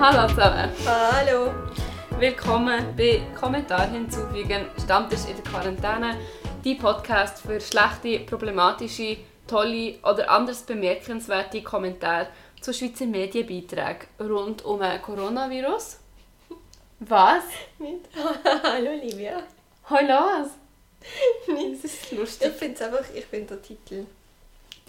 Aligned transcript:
Hallo 0.00 0.28
zusammen. 0.28 0.70
Hallo. 0.86 1.52
Willkommen 2.18 2.94
bei 2.96 3.22
Kommentar 3.38 3.90
hinzufügen, 3.90 4.66
Stammtisch 4.82 5.26
in 5.28 5.36
der 5.36 5.44
Quarantäne, 5.44 6.18
die 6.64 6.74
Podcast 6.74 7.40
für 7.42 7.60
schlechte, 7.60 8.20
problematische, 8.20 9.18
tolle 9.46 9.94
oder 10.02 10.30
anders 10.30 10.62
bemerkenswerte 10.62 11.62
Kommentare 11.62 12.28
zu 12.60 12.72
Schweizer 12.72 13.06
Medienbeiträgen 13.06 14.06
rund 14.20 14.64
um 14.64 14.80
ein 14.82 15.00
Coronavirus. 15.02 15.98
Was? 17.00 17.44
Mit 17.78 18.04
Hallo 18.62 18.90
Livia. 19.02 19.42
Hoi 19.90 20.02
los! 20.02 20.48
Das 21.46 21.84
ist 21.84 22.12
lustig. 22.12 22.48
Ich 22.48 22.54
finde 22.58 22.74
es 22.74 22.82
einfach, 22.82 23.04
ich 23.14 23.24
finde 23.26 23.54
der 23.54 23.62
Titel. 23.62 24.06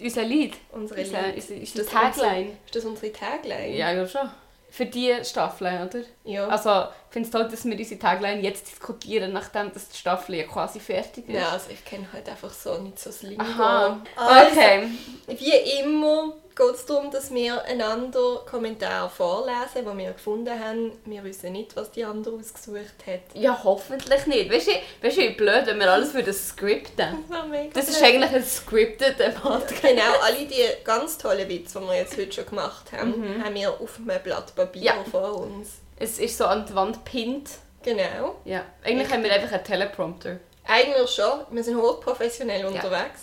Unser 0.00 0.22
Lied? 0.24 0.56
Unsere 0.72 1.00
Unser, 1.00 1.22
Lied. 1.22 1.34
unser, 1.36 1.54
Ist 1.54 1.76
unser 1.78 1.82
das 1.84 1.92
Tagline? 1.92 2.30
Unsere, 2.38 2.56
ist 2.66 2.76
das 2.76 2.84
unsere 2.84 3.12
Tagline? 3.12 3.76
Ja, 3.76 3.92
ja 3.92 4.06
schon. 4.06 4.28
Für 4.70 4.84
die 4.86 5.14
Staffel, 5.24 5.66
oder? 5.66 6.04
Ja. 6.24 6.46
Also, 6.48 6.88
ich 7.08 7.12
finde 7.12 7.26
es 7.26 7.32
toll, 7.32 7.48
dass 7.48 7.64
wir 7.64 7.76
unsere 7.76 7.98
Tagline 7.98 8.42
jetzt 8.42 8.68
diskutieren, 8.68 9.32
nachdem 9.32 9.72
das 9.72 9.88
die 9.88 9.96
Staffel 9.96 10.34
ja 10.34 10.44
quasi 10.44 10.78
fertig 10.78 11.28
ist. 11.28 11.34
ja, 11.34 11.48
also 11.50 11.70
ich 11.70 11.84
kenne 11.84 12.06
halt 12.12 12.28
einfach 12.28 12.50
so 12.52 12.76
nicht 12.78 12.98
so 12.98 13.08
das 13.10 13.22
Lingo. 13.22 13.42
Aha, 13.42 14.00
Also, 14.16 14.50
okay. 14.52 14.88
Wie 15.26 15.80
immer 15.80 16.34
geht 16.58 16.74
es 16.74 16.84
darum, 16.86 17.10
dass 17.10 17.32
wir 17.32 17.62
einander 17.64 18.42
Kommentare 18.50 19.08
vorlesen, 19.08 19.86
die 19.90 19.98
wir 19.98 20.12
gefunden 20.12 20.50
haben. 20.58 20.92
Wir 21.04 21.22
wissen 21.24 21.52
nicht, 21.52 21.76
was 21.76 21.90
die 21.92 22.04
andere 22.04 22.34
ausgesucht 22.34 23.06
hat. 23.06 23.20
Ja, 23.34 23.58
hoffentlich 23.62 24.26
nicht. 24.26 24.52
Weißt 24.52 24.66
du, 24.66 24.72
weißt 25.06 25.16
du, 25.16 25.20
wie 25.22 25.30
blöd, 25.34 25.62
wenn 25.66 25.78
wir 25.78 25.90
alles 25.90 26.10
für 26.10 26.22
das 26.22 26.48
skripten? 26.48 27.24
Das 27.30 27.44
Das 27.74 27.88
ist 27.88 28.02
eigentlich 28.02 28.32
ein 28.32 28.44
scripted 28.44 29.16
Podcast. 29.40 29.80
Genau, 29.82 30.12
alle 30.24 30.44
die 30.46 30.64
ganz 30.84 31.16
tollen 31.16 31.48
Witze, 31.48 31.78
die 31.80 31.86
wir 31.86 31.94
jetzt 31.96 32.16
heute 32.18 32.32
schon 32.32 32.46
gemacht 32.46 32.90
haben, 32.92 33.42
haben 33.44 33.54
wir 33.54 33.70
auf 33.80 33.96
einem 33.98 34.22
Blatt 34.22 34.54
Papier 34.54 34.80
Mhm. 34.92 34.98
Ja. 34.98 35.04
vor 35.10 35.40
uns. 35.42 35.68
Es 35.98 36.18
ist 36.18 36.36
so 36.36 36.44
an 36.46 36.66
die 36.68 36.74
Wand 36.74 37.04
gepinnt. 37.04 37.50
Genau. 37.82 38.36
Ja. 38.44 38.64
Eigentlich 38.84 39.10
haben 39.12 39.22
wir 39.22 39.32
einfach 39.32 39.52
einen 39.52 39.64
Teleprompter. 39.64 40.38
Eigentlich 40.66 41.10
schon. 41.10 41.40
Wir 41.50 41.62
sind 41.64 41.76
hochprofessionell 41.80 42.66
unterwegs. 42.66 43.22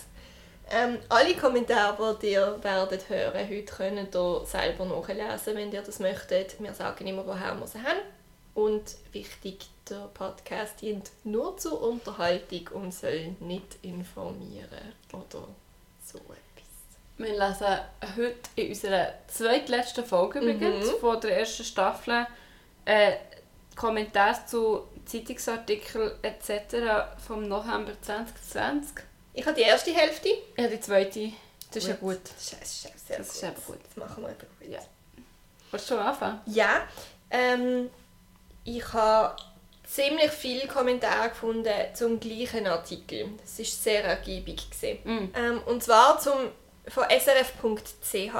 Ähm, 0.70 0.98
alle 1.08 1.34
Kommentare, 1.36 2.18
die 2.20 2.32
ihr 2.32 2.58
werdet 2.62 3.08
hören 3.08 3.48
heute, 3.48 3.64
könnt 3.64 4.14
ihr 4.14 4.42
selber 4.46 4.84
nachlesen, 4.84 5.54
wenn 5.54 5.72
ihr 5.72 5.82
das 5.82 6.00
möchtet. 6.00 6.60
Wir 6.60 6.74
sagen 6.74 7.06
immer, 7.06 7.24
woher 7.26 7.54
wir 7.54 7.66
sie 7.66 7.78
haben. 7.78 8.00
Und 8.54 8.96
wichtig, 9.12 9.66
der 9.88 10.08
Podcast 10.14 10.80
dient 10.80 11.10
nur 11.24 11.56
zur 11.58 11.80
Unterhaltung 11.82 12.68
und 12.72 12.92
soll 12.94 13.36
nicht 13.40 13.76
informieren 13.82 14.92
oder 15.12 15.46
so 16.04 16.18
etwas. 16.18 17.16
Wir 17.18 17.38
lesen 17.38 18.16
heute 18.16 18.50
in 18.56 18.68
unserer 18.70 19.12
zweitletzten 19.28 20.04
Folge 20.04 20.40
übrigens 20.40 20.86
Mhm. 20.90 20.98
von 21.00 21.20
der 21.20 21.38
ersten 21.38 21.64
Staffel 21.64 22.26
äh, 22.86 23.12
Kommentare 23.76 24.38
zu 24.46 24.88
Zeitungsartikeln 25.04 26.12
etc. 26.22 27.18
vom 27.26 27.46
November 27.46 27.92
2020. 28.00 29.04
Ich 29.36 29.44
habe 29.44 29.54
die 29.54 29.62
erste 29.62 29.92
Hälfte. 29.94 30.30
Ja, 30.56 30.66
die 30.66 30.80
zweite. 30.80 31.30
Das 31.68 31.82
ist 31.82 31.88
ja 31.88 31.94
gut. 31.96 32.20
Das 32.24 32.52
ist, 32.52 32.54
das 32.54 32.94
ist 32.94 33.06
sehr 33.06 33.18
Das 33.18 33.28
ist 33.28 33.42
gut. 33.42 33.66
gut. 33.66 33.78
Das 33.84 33.96
machen 33.96 34.22
wir 34.22 34.30
eben 34.30 34.38
gut. 34.38 34.68
Ja. 34.68 34.80
Willst 35.70 35.90
du 35.90 35.94
schon 35.94 36.02
anfangen? 36.02 36.40
Ja, 36.46 36.88
ähm, 37.30 37.90
ich 38.64 38.92
habe 38.94 39.36
ziemlich 39.86 40.30
viele 40.30 40.66
Kommentare 40.66 41.28
gefunden 41.28 41.70
zum 41.92 42.18
gleichen 42.18 42.66
Artikel. 42.66 43.28
Das 43.42 43.58
ist 43.58 43.84
sehr 43.84 44.04
ergiebig. 44.04 44.62
Mm. 45.04 45.28
Ähm, 45.34 45.62
und 45.66 45.82
zwar 45.82 46.18
zum 46.18 46.50
von 46.88 47.04
srf.ch 47.10 48.34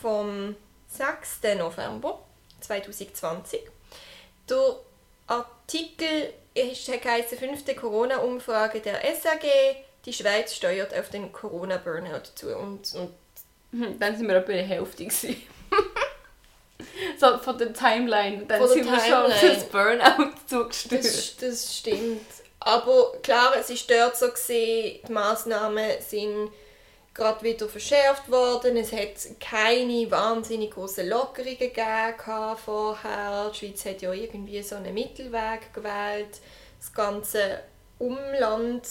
vom 0.00 0.54
6. 0.86 1.56
November 1.58 2.20
2020. 2.60 3.62
Der 4.48 4.76
Artikel 5.26 6.34
ist 6.54 6.88
heisst 6.88 7.34
fünfte 7.34 7.74
Corona-Umfrage 7.74 8.80
der 8.80 9.00
SAG. 9.14 9.44
Die 10.06 10.12
Schweiz 10.12 10.54
steuert 10.54 10.96
auf 10.98 11.10
den 11.10 11.30
Corona-Burnout 11.32 12.22
zu. 12.34 12.56
Und, 12.56 12.94
und 12.94 13.12
Mhm, 13.72 13.98
Dann 14.00 14.16
sind 14.16 14.26
wir 14.26 14.36
etwa 14.36 14.52
der 14.52 14.64
Hälfte. 14.64 15.04
gewesen. 15.04 15.36
so 17.18 17.38
von 17.38 17.56
der 17.58 17.72
Timeline. 17.72 18.44
Dann 18.46 18.66
sind 18.66 18.84
wir 18.84 18.98
schon 18.98 19.14
auf 19.14 19.38
Timeline. 19.38 19.54
das 19.54 19.64
Burnout 19.68 20.32
zugesteuert. 20.46 21.04
Das, 21.04 21.36
das 21.36 21.76
stimmt. 21.78 22.26
Aber 22.58 23.12
klar, 23.22 23.54
es 23.58 23.70
ist 23.70 23.88
dort 23.90 24.16
so 24.16 24.28
gesehen, 24.28 24.98
die 25.06 25.12
Massnahmen 25.12 25.88
sind 26.00 26.50
gerade 27.14 27.42
wieder 27.44 27.68
verschärft 27.68 28.30
worden. 28.30 28.76
Es 28.76 28.92
hat 28.92 29.14
keine 29.40 30.10
wahnsinnig 30.10 30.72
großen 30.72 31.08
Lockerungen 31.08 31.56
gegeben 31.58 32.56
vorher. 32.64 33.50
Die 33.54 33.58
Schweiz 33.58 33.84
hat 33.84 34.02
ja 34.02 34.12
irgendwie 34.12 34.62
so 34.62 34.74
einen 34.76 34.92
Mittelweg 34.94 35.72
gewählt. 35.72 36.40
Das 36.80 36.92
ganze 36.92 37.60
Umland 37.98 38.82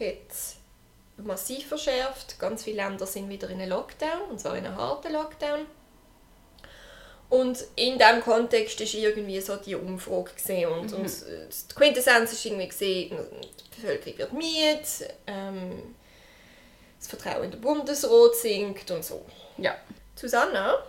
hat 0.00 1.24
massiv 1.24 1.66
verschärft. 1.68 2.38
Ganz 2.38 2.64
viele 2.64 2.76
Länder 2.76 3.06
sind 3.06 3.28
wieder 3.28 3.48
in 3.50 3.60
einem 3.60 3.70
Lockdown, 3.70 4.22
und 4.30 4.40
zwar 4.40 4.56
in 4.56 4.66
einem 4.66 4.76
harten 4.76 5.12
Lockdown. 5.12 5.66
Und 7.28 7.62
in 7.76 7.98
diesem 7.98 8.22
Kontext 8.22 8.80
ist 8.80 8.94
irgendwie 8.94 9.40
so 9.40 9.56
die 9.56 9.74
Umfrage 9.74 10.32
gesehen 10.34 10.70
und, 10.70 10.92
und 10.94 11.04
äh, 11.04 11.46
die 11.70 11.74
Quintessenz 11.74 12.32
ist 12.32 12.44
irgendwie 12.46 12.68
gesehen, 12.68 13.18
die 13.42 13.80
Bevölkerung 13.80 14.18
wird 14.18 14.32
müde, 14.32 15.14
ähm, 15.26 15.94
das 16.98 17.08
Vertrauen 17.08 17.44
in 17.44 17.50
den 17.50 17.60
Bundesrat 17.60 18.34
sinkt 18.34 18.90
und 18.90 19.04
so. 19.04 19.26
Ja. 19.58 19.76
Susanna, 20.16 20.82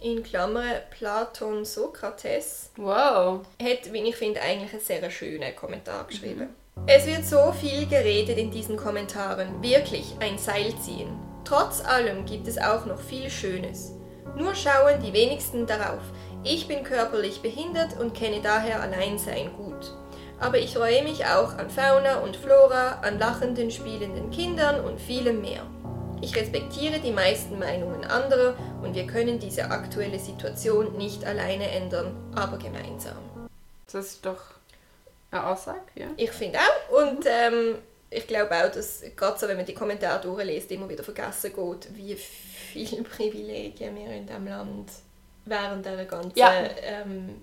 in 0.00 0.22
Klammern 0.24 0.80
Platon 0.90 1.64
Sokrates, 1.64 2.70
Wow. 2.76 3.42
hat, 3.62 3.92
wie 3.92 4.02
ich 4.02 4.16
finde, 4.16 4.42
eigentlich 4.42 4.72
einen 4.72 4.82
sehr 4.82 5.08
schönen 5.12 5.54
Kommentar 5.54 6.08
geschrieben. 6.08 6.48
Es 6.86 7.06
wird 7.06 7.24
so 7.24 7.52
viel 7.52 7.86
geredet 7.86 8.38
in 8.38 8.50
diesen 8.50 8.76
Kommentaren, 8.76 9.62
wirklich 9.62 10.16
ein 10.20 10.36
Seil 10.36 10.74
ziehen. 10.80 11.08
Trotz 11.44 11.80
allem 11.84 12.26
gibt 12.26 12.48
es 12.48 12.58
auch 12.58 12.86
noch 12.86 12.98
viel 12.98 13.30
Schönes. 13.30 13.92
Nur 14.36 14.54
schauen 14.54 15.00
die 15.00 15.12
wenigsten 15.12 15.66
darauf. 15.66 16.02
Ich 16.42 16.66
bin 16.66 16.82
körperlich 16.82 17.40
behindert 17.40 17.98
und 18.00 18.14
kenne 18.14 18.40
daher 18.42 18.82
Alleinsein 18.82 19.52
gut. 19.56 19.92
Aber 20.40 20.58
ich 20.58 20.74
freue 20.74 21.04
mich 21.04 21.24
auch 21.24 21.56
an 21.56 21.70
Fauna 21.70 22.16
und 22.16 22.36
Flora, 22.36 22.98
an 23.02 23.18
lachenden, 23.18 23.70
spielenden 23.70 24.30
Kindern 24.30 24.84
und 24.84 25.00
vielem 25.00 25.40
mehr. 25.40 25.62
Ich 26.20 26.34
respektiere 26.34 26.98
die 26.98 27.12
meisten 27.12 27.60
Meinungen 27.60 28.04
anderer 28.04 28.54
und 28.82 28.96
wir 28.96 29.06
können 29.06 29.38
diese 29.38 29.70
aktuelle 29.70 30.18
Situation 30.18 30.96
nicht 30.96 31.24
alleine 31.24 31.70
ändern, 31.70 32.16
aber 32.34 32.58
gemeinsam. 32.58 33.18
Das 33.90 34.06
ist 34.06 34.26
doch 34.26 34.40
eine 35.32 35.46
Aussage, 35.46 35.80
ja. 35.96 36.06
Ich 36.16 36.30
finde 36.30 36.58
auch. 36.58 37.02
Und 37.02 37.24
ähm, 37.26 37.78
ich 38.10 38.26
glaube 38.26 38.50
auch, 38.54 38.70
dass 38.70 39.02
gerade 39.16 39.38
so, 39.38 39.48
wenn 39.48 39.56
man 39.56 39.66
die 39.66 39.74
Kommentare 39.74 40.20
durchliest, 40.20 40.70
immer 40.70 40.88
wieder 40.88 41.02
vergessen 41.02 41.52
geht, 41.54 41.96
wie 41.96 42.14
viele 42.14 43.02
Privilegien 43.16 43.96
wir 43.96 44.12
in 44.12 44.26
diesem 44.26 44.46
Land 44.46 44.90
während 45.44 45.84
dieser 45.84 46.04
ganzen 46.04 46.38
Ja. 46.38 46.52
ähm, 46.82 47.42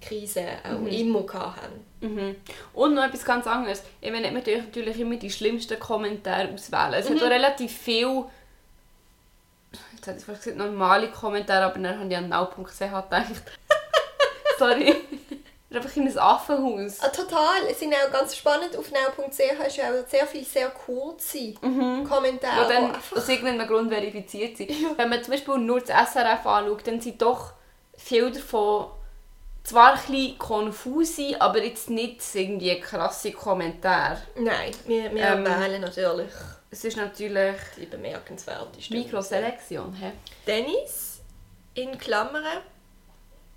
Krise 0.00 0.44
auch 0.64 0.86
immer 0.86 1.22
gehabt 1.22 1.62
haben. 1.62 1.84
Mhm. 2.00 2.36
Und 2.74 2.94
noch 2.94 3.04
etwas 3.04 3.24
ganz 3.24 3.46
anderes. 3.46 3.82
Ich 4.00 4.10
meine, 4.12 4.30
man 4.30 4.44
darf 4.44 4.58
natürlich 4.58 5.00
immer 5.00 5.16
die 5.16 5.30
schlimmsten 5.30 5.78
Kommentare 5.78 6.52
auswählen. 6.52 6.94
Es 6.94 7.08
Mhm. 7.08 7.14
hat 7.16 7.22
auch 7.24 7.30
relativ 7.30 7.76
viel. 7.76 8.24
Jetzt 9.94 10.06
hätte 10.06 10.18
ich 10.18 10.24
fast 10.24 10.42
gesagt 10.44 10.56
normale 10.56 11.10
Kommentare, 11.10 11.64
aber 11.64 11.78
dann 11.80 11.98
habe 11.98 12.08
ich 12.10 12.16
an 12.16 12.28
now.ch 12.28 12.78
gedacht. 12.78 13.42
Sorry. 14.58 14.94
Ist 15.70 15.76
einfach 15.76 15.96
in 15.96 16.08
ein 16.08 16.18
Affenhaus. 16.18 17.00
Ah, 17.00 17.08
total. 17.08 17.66
Es 17.70 17.78
sind 17.80 17.92
auch 17.94 18.10
ganz 18.10 18.34
spannend. 18.34 18.74
Auf 18.76 18.90
now.ch 18.90 19.38
hast 19.62 19.76
du 19.76 19.82
auch 19.82 20.08
sehr 20.08 20.26
viele 20.26 20.44
sehr 20.44 20.70
kurze 20.70 21.52
Kommentare. 21.54 22.66
die 22.66 22.72
dann 22.72 22.94
einfach- 22.94 23.16
aus 23.18 23.28
irgendeinem 23.28 23.68
Grund 23.68 23.90
verifiziert 23.92 24.56
sind. 24.56 24.70
Wenn 24.96 25.10
man 25.10 25.22
zum 25.22 25.32
Beispiel 25.34 25.58
nur 25.58 25.80
das 25.80 25.90
SRF 25.90 26.46
anschaut, 26.46 26.86
dann 26.86 27.00
sind 27.02 27.20
doch 27.20 27.52
viele 27.98 28.30
davon 28.32 28.92
zwar 29.62 29.92
ein 29.92 30.00
bisschen 30.00 30.38
konfuse, 30.38 31.36
aber 31.38 31.62
jetzt 31.62 31.90
nicht 31.90 32.22
irgendwie 32.34 32.80
krasse 32.80 33.32
Kommentare. 33.32 34.22
Nein, 34.36 34.70
wir, 34.86 35.12
wir 35.14 35.22
Ähm, 35.22 35.44
wählen 35.44 35.82
natürlich 35.82 36.30
Es 36.70 36.84
ist 36.84 36.96
natürlich 36.96 37.56
die 37.76 37.84
bemerkenswertesten. 37.84 38.96
Mikroselektion. 38.98 39.94
Dennis, 40.46 41.20
in 41.74 41.98
Klammern, 41.98 42.62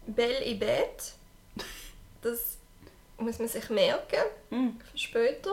Bell 0.08 0.44
i 0.46 0.56
Bett. 0.56 1.14
Das 2.22 2.58
muss 3.18 3.40
man 3.40 3.48
sich 3.48 3.70
merken 3.70 4.24
Mhm. 4.50 4.80
für 4.92 4.98
später. 4.98 5.52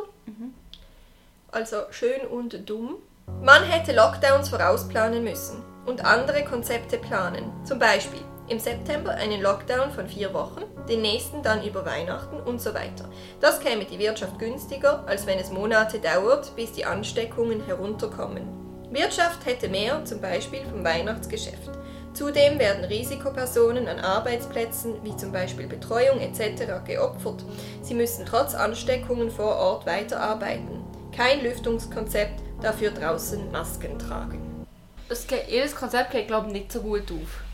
Also 1.51 1.77
schön 1.91 2.27
und 2.27 2.69
dumm. 2.69 2.97
Man 3.43 3.63
hätte 3.65 3.93
Lockdowns 3.95 4.49
vorausplanen 4.49 5.23
müssen 5.23 5.63
und 5.87 6.05
andere 6.05 6.45
Konzepte 6.45 6.99
planen. 6.99 7.53
Zum 7.65 7.79
Beispiel 7.79 8.21
im 8.49 8.59
September 8.59 9.11
einen 9.13 9.43
Lockdown 9.43 9.91
von 9.93 10.09
vier 10.09 10.33
Wochen, 10.33 10.63
den 10.89 11.03
nächsten 11.03 11.43
dann 11.43 11.63
über 11.67 11.85
Weihnachten 11.85 12.41
und 12.41 12.61
so 12.63 12.73
weiter. 12.73 13.09
Das 13.41 13.61
käme 13.61 13.85
die 13.85 13.99
Wirtschaft 13.99 14.39
günstiger, 14.39 15.05
als 15.07 15.27
wenn 15.27 15.39
es 15.39 15.51
Monate 15.51 15.99
dauert, 15.99 16.55
bis 16.57 16.73
die 16.73 16.87
Ansteckungen 16.87 17.65
herunterkommen. 17.67 18.89
Wirtschaft 18.91 19.45
hätte 19.45 19.69
mehr, 19.69 20.03
zum 20.07 20.23
Beispiel 20.23 20.65
vom 20.65 20.83
Weihnachtsgeschäft. 20.83 21.71
Zudem 22.19 22.59
werden 22.59 22.83
Risikopersonen 22.83 23.87
an 23.87 24.01
Arbeitsplätzen 24.01 24.97
wie 25.05 25.17
zum 25.17 25.31
Beispiel 25.31 25.69
Betreuung 25.69 26.19
etc. 26.19 26.85
geopfert. 26.85 27.45
Sie 27.81 27.95
müssen 27.95 28.27
trotz 28.27 28.57
Ansteckungen 28.57 29.31
vor 29.31 29.55
Ort 29.55 29.87
weiterarbeiten. 29.87 30.83
Kein 31.17 31.45
Lüftungskonzept, 31.45 32.41
dafür 32.61 32.91
draußen 32.91 33.53
Masken 33.53 34.01
tragen. 34.01 34.67
Das 35.09 35.29
jedes 35.47 35.77
Konzept 35.77 36.11
geht, 36.11 36.27
glaube 36.27 36.49
ich, 36.49 36.55
nicht 36.55 36.73
so 36.73 36.81
gut 36.81 37.05
auf. 37.13 37.45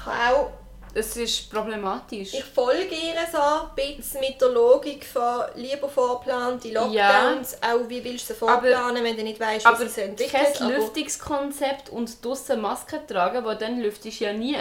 Klau, 0.00 0.52
Es 0.96 1.16
ist 1.16 1.50
problematisch. 1.50 2.34
ich 2.34 2.44
folge 2.44 2.94
ihr 2.94 3.14
so 3.30 3.38
ein 3.38 3.74
bisschen 3.74 4.20
mit 4.20 4.40
der 4.40 4.48
Logik 4.50 5.04
von 5.04 5.42
lieber 5.56 5.88
vorplanen, 5.88 6.60
die 6.60 6.70
Lockdowns, 6.70 7.56
auch 7.62 7.88
wie 7.88 8.02
willst 8.04 8.30
du 8.30 8.34
sie 8.34 8.38
vorplanen, 8.38 9.02
wenn 9.02 9.16
du 9.16 9.24
nicht 9.24 9.40
weißt, 9.40 9.64
wie 9.64 9.68
aber 9.68 9.78
sie 9.78 9.88
sich 9.88 10.04
entwickeln. 10.04 10.44
kein 10.56 10.68
Lüftungskonzept 10.68 11.88
und 11.90 12.24
draussen 12.24 12.60
Masken 12.60 13.06
tragen, 13.08 13.44
weil 13.44 13.56
dann 13.56 13.80
lüftest 13.80 14.20
du 14.20 14.24
ja 14.24 14.32
nie. 14.32 14.56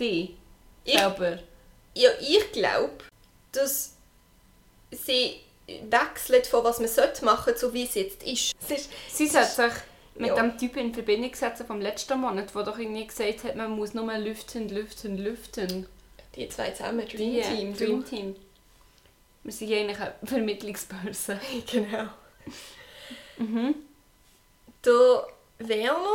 Die. 0.00 0.36
Ich- 0.84 0.98
Selber. 0.98 1.38
Ja, 1.94 2.10
ich 2.20 2.50
glaube, 2.52 2.92
dass 3.52 3.92
sie 4.90 5.40
wechselt 5.90 6.46
von 6.46 6.64
was 6.64 6.78
man 6.80 6.88
sollte 6.88 7.24
machen, 7.26 7.54
zu 7.56 7.72
wie 7.74 7.84
es 7.84 7.94
jetzt 7.94 8.22
ist. 8.22 8.54
Ist 8.68 8.88
Sie 9.10 9.26
sollte 9.28 9.48
sich 9.50 9.72
mit 10.14 10.28
Ja. 10.28 10.34
dem 10.36 10.56
Typ 10.58 10.76
in 10.76 10.92
Verbindung 10.92 11.34
setzen 11.34 11.66
vom 11.66 11.80
letzten 11.80 12.20
Monat, 12.20 12.54
der 12.54 12.62
doch 12.64 12.78
irgendwie 12.78 13.06
gesagt 13.06 13.44
hat, 13.44 13.56
man 13.56 13.70
muss 13.72 13.94
nur 13.94 14.12
lüften, 14.18 14.68
lüften, 14.68 15.16
lüften. 15.18 15.86
die 16.36 16.48
zwei 16.48 16.70
zusammen, 16.70 17.06
Die, 17.06 17.16
Dream 17.16 17.42
Team. 17.42 17.72
du. 17.76 17.84
Dream 17.86 18.04
Team. 18.04 18.36
Wir 19.44 19.52
sind 19.52 19.72
eigentlich 19.72 19.98
eine 20.00 20.14
Vermittlungsbörse. 20.24 21.40
Genau. 21.70 22.04
Mhm. 23.38 23.74
Der 24.84 25.26
Werner 25.58 26.06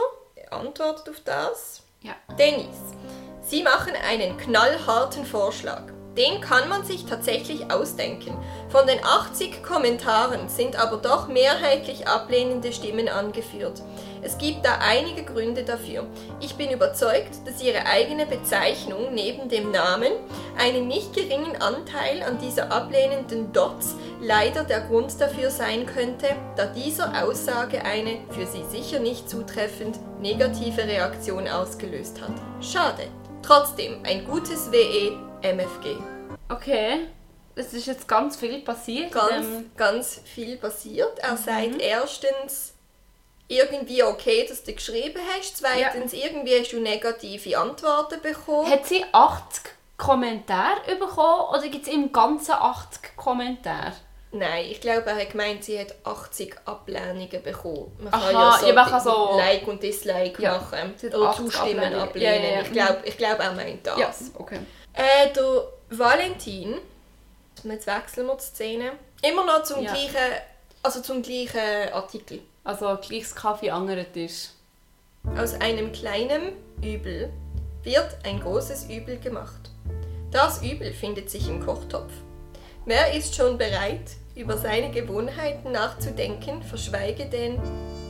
antwortet 0.52 1.10
auf 1.10 1.20
das. 1.26 1.84
Ja. 2.02 2.16
Dennis, 2.38 2.78
Sie 3.42 3.64
machen 3.64 3.94
einen 3.96 4.38
knallharten 4.38 5.26
Vorschlag. 5.26 5.84
Den 6.18 6.42
kann 6.42 6.68
man 6.68 6.84
sich 6.84 7.06
tatsächlich 7.06 7.72
ausdenken. 7.72 8.36
Von 8.70 8.88
den 8.88 9.04
80 9.04 9.62
Kommentaren 9.62 10.50
sind 10.50 10.76
aber 10.76 10.98
doch 10.98 11.28
mehrheitlich 11.28 12.08
ablehnende 12.08 12.74
Stimmen 12.74 13.08
angeführt. 13.08 13.84
Es 14.24 14.40
gibt 14.40 14.66
da 14.66 14.80
einige 14.82 15.24
Gründe 15.24 15.64
dafür. 15.64 16.08
Ich 16.40 16.56
bin 16.56 16.72
überzeugt, 16.72 17.30
dass 17.46 17.62
Ihre 17.62 17.86
eigene 17.86 18.26
Bezeichnung 18.26 19.14
neben 19.14 19.48
dem 19.48 19.72
Namen 19.72 20.12
einen 20.58 20.88
nicht 20.88 21.14
geringen 21.14 21.56
Anteil 21.62 22.24
an 22.24 22.40
dieser 22.40 22.72
ablehnenden 22.72 23.54
Dots 23.54 23.96
leider 24.20 24.64
der 24.64 24.82
Grund 24.82 25.22
dafür 25.22 25.52
sein 25.52 25.86
könnte, 25.86 26.30
da 26.56 26.66
dieser 26.66 27.24
Aussage 27.24 27.86
eine 27.86 28.18
für 28.32 28.48
Sie 28.48 28.64
sicher 28.64 29.00
nicht 29.00 29.30
zutreffend 29.30 30.00
negative 30.20 30.82
Reaktion 30.82 31.48
ausgelöst 31.48 32.20
hat. 32.20 32.34
Schade. 32.60 33.04
Trotzdem 33.44 34.00
ein 34.04 34.26
gutes 34.26 34.72
WE 34.72 35.27
MFG. 35.42 35.98
Okay. 36.50 37.08
Es 37.56 37.74
ist 37.74 37.88
jetzt 37.88 38.08
ganz 38.08 38.36
viel 38.38 38.60
passiert. 38.62 39.12
Ganz, 39.12 39.46
Ähm, 39.46 39.72
ganz 39.76 40.22
viel 40.26 40.58
passiert. 40.58 41.18
Er 41.20 41.36
sagt 41.38 41.80
erstens 41.80 42.74
irgendwie 43.48 44.04
okay, 44.04 44.46
dass 44.48 44.64
du 44.64 44.74
geschrieben 44.74 45.20
hast. 45.36 45.58
Zweitens 45.58 46.14
irgendwie 46.14 46.60
hast 46.60 46.72
du 46.72 46.80
negative 46.80 47.58
Antworten 47.58 48.22
bekommen. 48.22 48.70
hat 48.70 48.86
sie 48.86 49.04
80 49.12 49.64
Kommentare 49.98 50.96
bekommen 51.00 51.50
oder 51.50 51.68
gibt 51.70 51.88
es 51.88 51.94
im 51.94 52.12
Ganzen 52.12 52.52
80 52.52 53.16
Kommentare? 53.16 53.94
Nein, 54.34 54.66
ich 54.70 54.82
glaube, 54.82 55.10
er 55.10 55.16
hat 55.22 55.32
gemeint, 55.32 55.64
sie 55.64 55.80
hat 55.80 55.96
80 56.04 56.56
Ablehnungen 56.66 57.42
bekommen. 57.42 57.98
Man 58.00 58.14
Aha, 58.14 58.20
kann 58.32 58.34
ja 58.34 58.58
so, 58.60 58.68
ja, 58.68 58.84
kann 58.86 59.02
so- 59.02 59.38
Like 59.38 59.68
und 59.68 59.82
Dislike 59.82 60.44
Ja, 60.44 60.58
machen. 60.58 60.94
Oder 61.02 61.30
80 61.30 61.46
zustimmen, 61.46 61.94
ablehnen. 61.96 62.44
Ja, 62.44 62.50
ja, 62.50 62.56
ja. 62.58 62.62
Ich 62.62 62.72
glaube, 62.72 63.00
ich 63.06 63.18
glaub, 63.18 63.40
er 63.40 63.54
meint 63.54 63.88
das. 63.88 63.98
Ja, 63.98 64.12
okay. 64.38 64.60
Äh, 64.98 65.32
der 65.34 65.68
Valentin, 65.92 66.76
jetzt 67.64 67.88
wechseln 67.88 68.28
wir 68.28 68.36
die 68.36 68.44
Szene, 68.44 68.92
immer 69.22 69.46
noch 69.46 69.64
zum, 69.64 69.84
Ja. 69.84 69.92
gleichen, 69.94 70.16
also 70.84 71.02
zum 71.02 71.22
gleichen 71.22 71.94
Artikel. 71.94 72.40
Also 72.64 72.98
gleiches 72.98 73.36
Kaffee, 73.36 73.70
anderer 73.70 74.12
Tisch. 74.12 74.50
Aus 75.38 75.54
einem 75.56 75.92
kleinen 75.92 76.54
Übel 76.82 77.32
wird 77.84 78.18
ein 78.24 78.40
großes 78.40 78.86
Übel 78.90 79.20
gemacht. 79.20 79.70
Das 80.32 80.62
Übel 80.62 80.92
findet 80.94 81.30
sich 81.30 81.48
im 81.48 81.64
Kochtopf. 81.66 82.12
Wer 82.86 83.14
ist 83.14 83.36
schon 83.36 83.58
bereit, 83.58 84.12
über 84.36 84.58
seine 84.58 84.90
Gewohnheiten 84.92 85.72
nachzudenken, 85.72 86.64
verschweige 86.64 87.26
denn, 87.26 87.60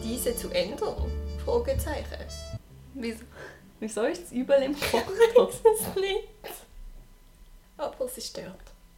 diese 0.03 0.35
zu 0.35 0.49
ändern? 0.51 1.11
Fragezeichen. 1.43 2.17
Wieso, 2.93 3.23
wieso 3.79 4.03
ist 4.03 4.25
es 4.25 4.31
überall 4.31 4.63
im 4.63 4.75
Kochtopf? 4.79 5.61
Das 5.63 5.79
ist 5.81 5.95
nicht. 5.95 6.27
Aber 7.77 8.05
es 8.05 8.17
ist 8.17 8.37
dort. 8.37 8.47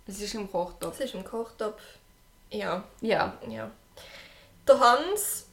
es 0.07 0.21
ist 0.21 0.33
im 0.33 0.49
Kochtopf. 0.51 0.99
Es 0.99 1.05
ist 1.05 1.13
im 1.15 1.23
Kochtopf. 1.23 1.81
Ja, 2.51 2.83
Ja. 3.01 3.33
ja. 3.47 3.69
Der 4.67 4.79
Hans 4.79 5.45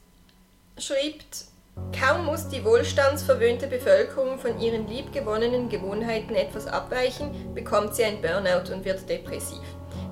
schreibt, 0.77 1.45
kaum 1.99 2.25
muss 2.25 2.47
die 2.47 2.63
wohlstandsverwöhnte 2.63 3.67
Bevölkerung 3.67 4.39
von 4.39 4.59
ihren 4.59 4.87
liebgewonnenen 4.87 5.69
Gewohnheiten 5.69 6.35
etwas 6.35 6.67
abweichen, 6.67 7.53
bekommt 7.53 7.95
sie 7.95 8.03
ein 8.05 8.21
Burnout 8.21 8.71
und 8.73 8.85
wird 8.85 9.07
depressiv. 9.09 9.63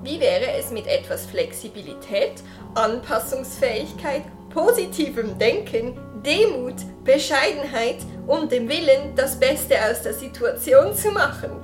Wie 0.03 0.19
wäre 0.19 0.51
es 0.51 0.71
mit 0.71 0.85
etwas 0.87 1.25
Flexibilität, 1.25 2.43
Anpassungsfähigkeit, 2.75 4.23
positivem 4.49 5.37
Denken, 5.39 5.99
Demut, 6.23 6.75
Bescheidenheit 7.03 7.97
und 8.27 8.51
dem 8.51 8.67
Willen, 8.69 9.15
das 9.15 9.39
Beste 9.39 9.75
aus 9.89 10.01
der 10.01 10.13
Situation 10.13 10.95
zu 10.95 11.11
machen? 11.11 11.63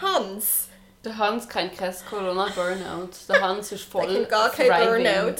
Hans, 0.00 0.67
Der 1.08 1.16
Hans 1.16 1.48
kennt 1.48 1.74
kein 1.74 1.94
Corona-Burnout. 2.10 3.08
Der 3.30 3.40
Hans 3.40 3.72
ist 3.72 3.84
voll 3.84 4.12
der 4.12 4.24
gar 4.26 4.50
kein 4.50 4.66
thriving. 4.68 5.04
Burnout. 5.04 5.36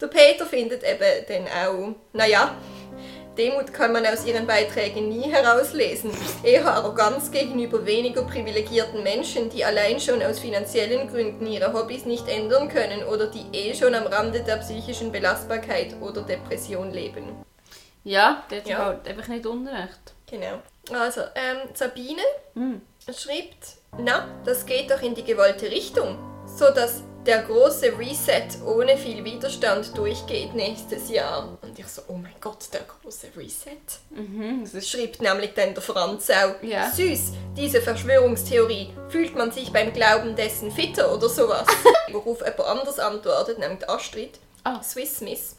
Der 0.00 0.06
Peter 0.06 0.46
findet 0.46 0.82
eben 0.82 1.26
dann 1.28 1.46
auch, 1.68 1.94
naja, 2.14 2.54
Demut 3.36 3.74
kann 3.74 3.92
man 3.92 4.06
aus 4.06 4.24
ihren 4.24 4.46
Beiträgen 4.46 5.10
nie 5.10 5.30
herauslesen. 5.30 6.10
Eher 6.42 6.66
Arroganz 6.66 7.30
gegenüber 7.30 7.84
weniger 7.84 8.22
privilegierten 8.22 9.02
Menschen, 9.02 9.50
die 9.50 9.62
allein 9.66 10.00
schon 10.00 10.22
aus 10.22 10.38
finanziellen 10.38 11.08
Gründen 11.10 11.46
ihre 11.46 11.74
Hobbys 11.74 12.06
nicht 12.06 12.26
ändern 12.26 12.70
können 12.70 13.04
oder 13.04 13.26
die 13.26 13.44
eh 13.52 13.74
schon 13.74 13.94
am 13.94 14.06
Rande 14.06 14.40
der 14.42 14.56
psychischen 14.56 15.12
Belastbarkeit 15.12 15.94
oder 16.00 16.22
Depression 16.22 16.90
leben. 16.90 17.44
Ja, 18.04 18.44
der 18.50 18.58
hat 18.60 18.66
Ja. 18.68 18.78
halt 18.86 19.06
einfach 19.08 19.28
nicht 19.28 19.44
Unrecht. 19.44 20.14
Genau. 20.26 20.62
Also, 20.90 21.20
ähm, 21.34 21.68
Sabine 21.74 22.22
Hm. 22.54 22.80
schreibt, 23.06 23.81
na, 23.98 24.28
das 24.44 24.64
geht 24.66 24.90
doch 24.90 25.02
in 25.02 25.14
die 25.14 25.24
gewollte 25.24 25.70
Richtung, 25.70 26.18
so 26.46 26.70
dass 26.72 27.02
der 27.26 27.42
große 27.42 27.96
Reset 27.98 28.48
ohne 28.66 28.96
viel 28.96 29.24
Widerstand 29.24 29.96
durchgeht 29.96 30.54
nächstes 30.54 31.08
Jahr. 31.08 31.56
Und 31.62 31.78
ich 31.78 31.86
so, 31.86 32.02
oh 32.08 32.14
mein 32.14 32.34
Gott, 32.40 32.68
der 32.72 32.80
große 32.80 33.28
Reset. 33.36 33.76
Mhm, 34.10 34.68
das 34.72 34.88
Schreibt 34.88 35.22
nämlich 35.22 35.54
dann 35.54 35.72
der 35.74 35.82
Franz 35.82 36.30
auch. 36.30 36.60
Ja. 36.62 36.90
Süß, 36.90 37.32
diese 37.56 37.80
Verschwörungstheorie. 37.80 38.92
Fühlt 39.08 39.36
man 39.36 39.52
sich 39.52 39.72
beim 39.72 39.92
Glauben 39.92 40.34
dessen 40.34 40.72
fitter 40.72 41.14
oder 41.14 41.28
sowas? 41.28 41.66
Worauf 42.10 42.40
jemand 42.40 42.60
anders 42.60 42.98
antwortet, 42.98 43.58
nämlich 43.58 43.88
Astrid. 43.88 44.40
Ah. 44.64 44.82
Swiss 44.82 45.20
Miss. 45.20 45.56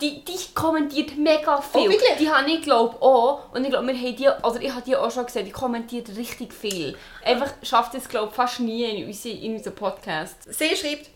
Die, 0.00 0.24
die 0.24 0.38
kommentiert 0.54 1.16
mega 1.16 1.60
viel. 1.60 1.88
Oh? 1.90 1.92
Die 2.20 2.30
habe 2.30 2.48
ich 2.50 2.62
glaube 2.62 3.02
auch. 3.02 3.52
Und 3.52 3.64
ich 3.64 3.70
glaube, 3.70 3.88
wir 3.88 3.94
haben 3.94 4.16
die, 4.16 4.28
also 4.28 4.60
ich 4.60 4.70
habe 4.70 4.82
die 4.82 4.94
auch 4.96 5.10
schon 5.10 5.26
gesehen, 5.26 5.44
die 5.44 5.50
kommentiert 5.50 6.08
richtig 6.16 6.54
viel. 6.54 6.96
Einfach 7.24 7.52
schafft 7.62 7.94
es 7.94 8.08
glaube 8.08 8.32
fast 8.32 8.60
nie 8.60 8.84
in, 8.84 9.06
unsere, 9.06 9.34
in 9.36 9.56
unserem 9.56 9.74
Podcast. 9.74 10.36
Sie 10.52 10.76
schreibt 10.76 11.10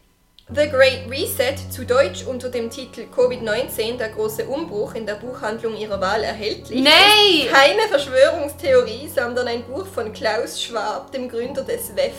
The 0.48 0.68
Great 0.68 1.08
Reset, 1.08 1.54
zu 1.70 1.86
Deutsch 1.86 2.24
unter 2.26 2.48
dem 2.48 2.68
Titel 2.68 3.02
Covid-19, 3.16 3.96
der 3.98 4.08
große 4.08 4.44
Umbruch 4.46 4.94
in 4.94 5.06
der 5.06 5.14
Buchhandlung 5.14 5.76
ihrer 5.76 6.00
Wahl 6.00 6.24
erhältlich. 6.24 6.82
Nein! 6.82 7.48
Keine 7.50 7.82
Verschwörungstheorie, 7.88 9.08
sondern 9.08 9.46
ein 9.46 9.62
Buch 9.64 9.86
von 9.86 10.12
Klaus 10.12 10.60
Schwab, 10.60 11.12
dem 11.12 11.28
Gründer 11.28 11.62
des 11.62 11.94
WEF. 11.94 12.12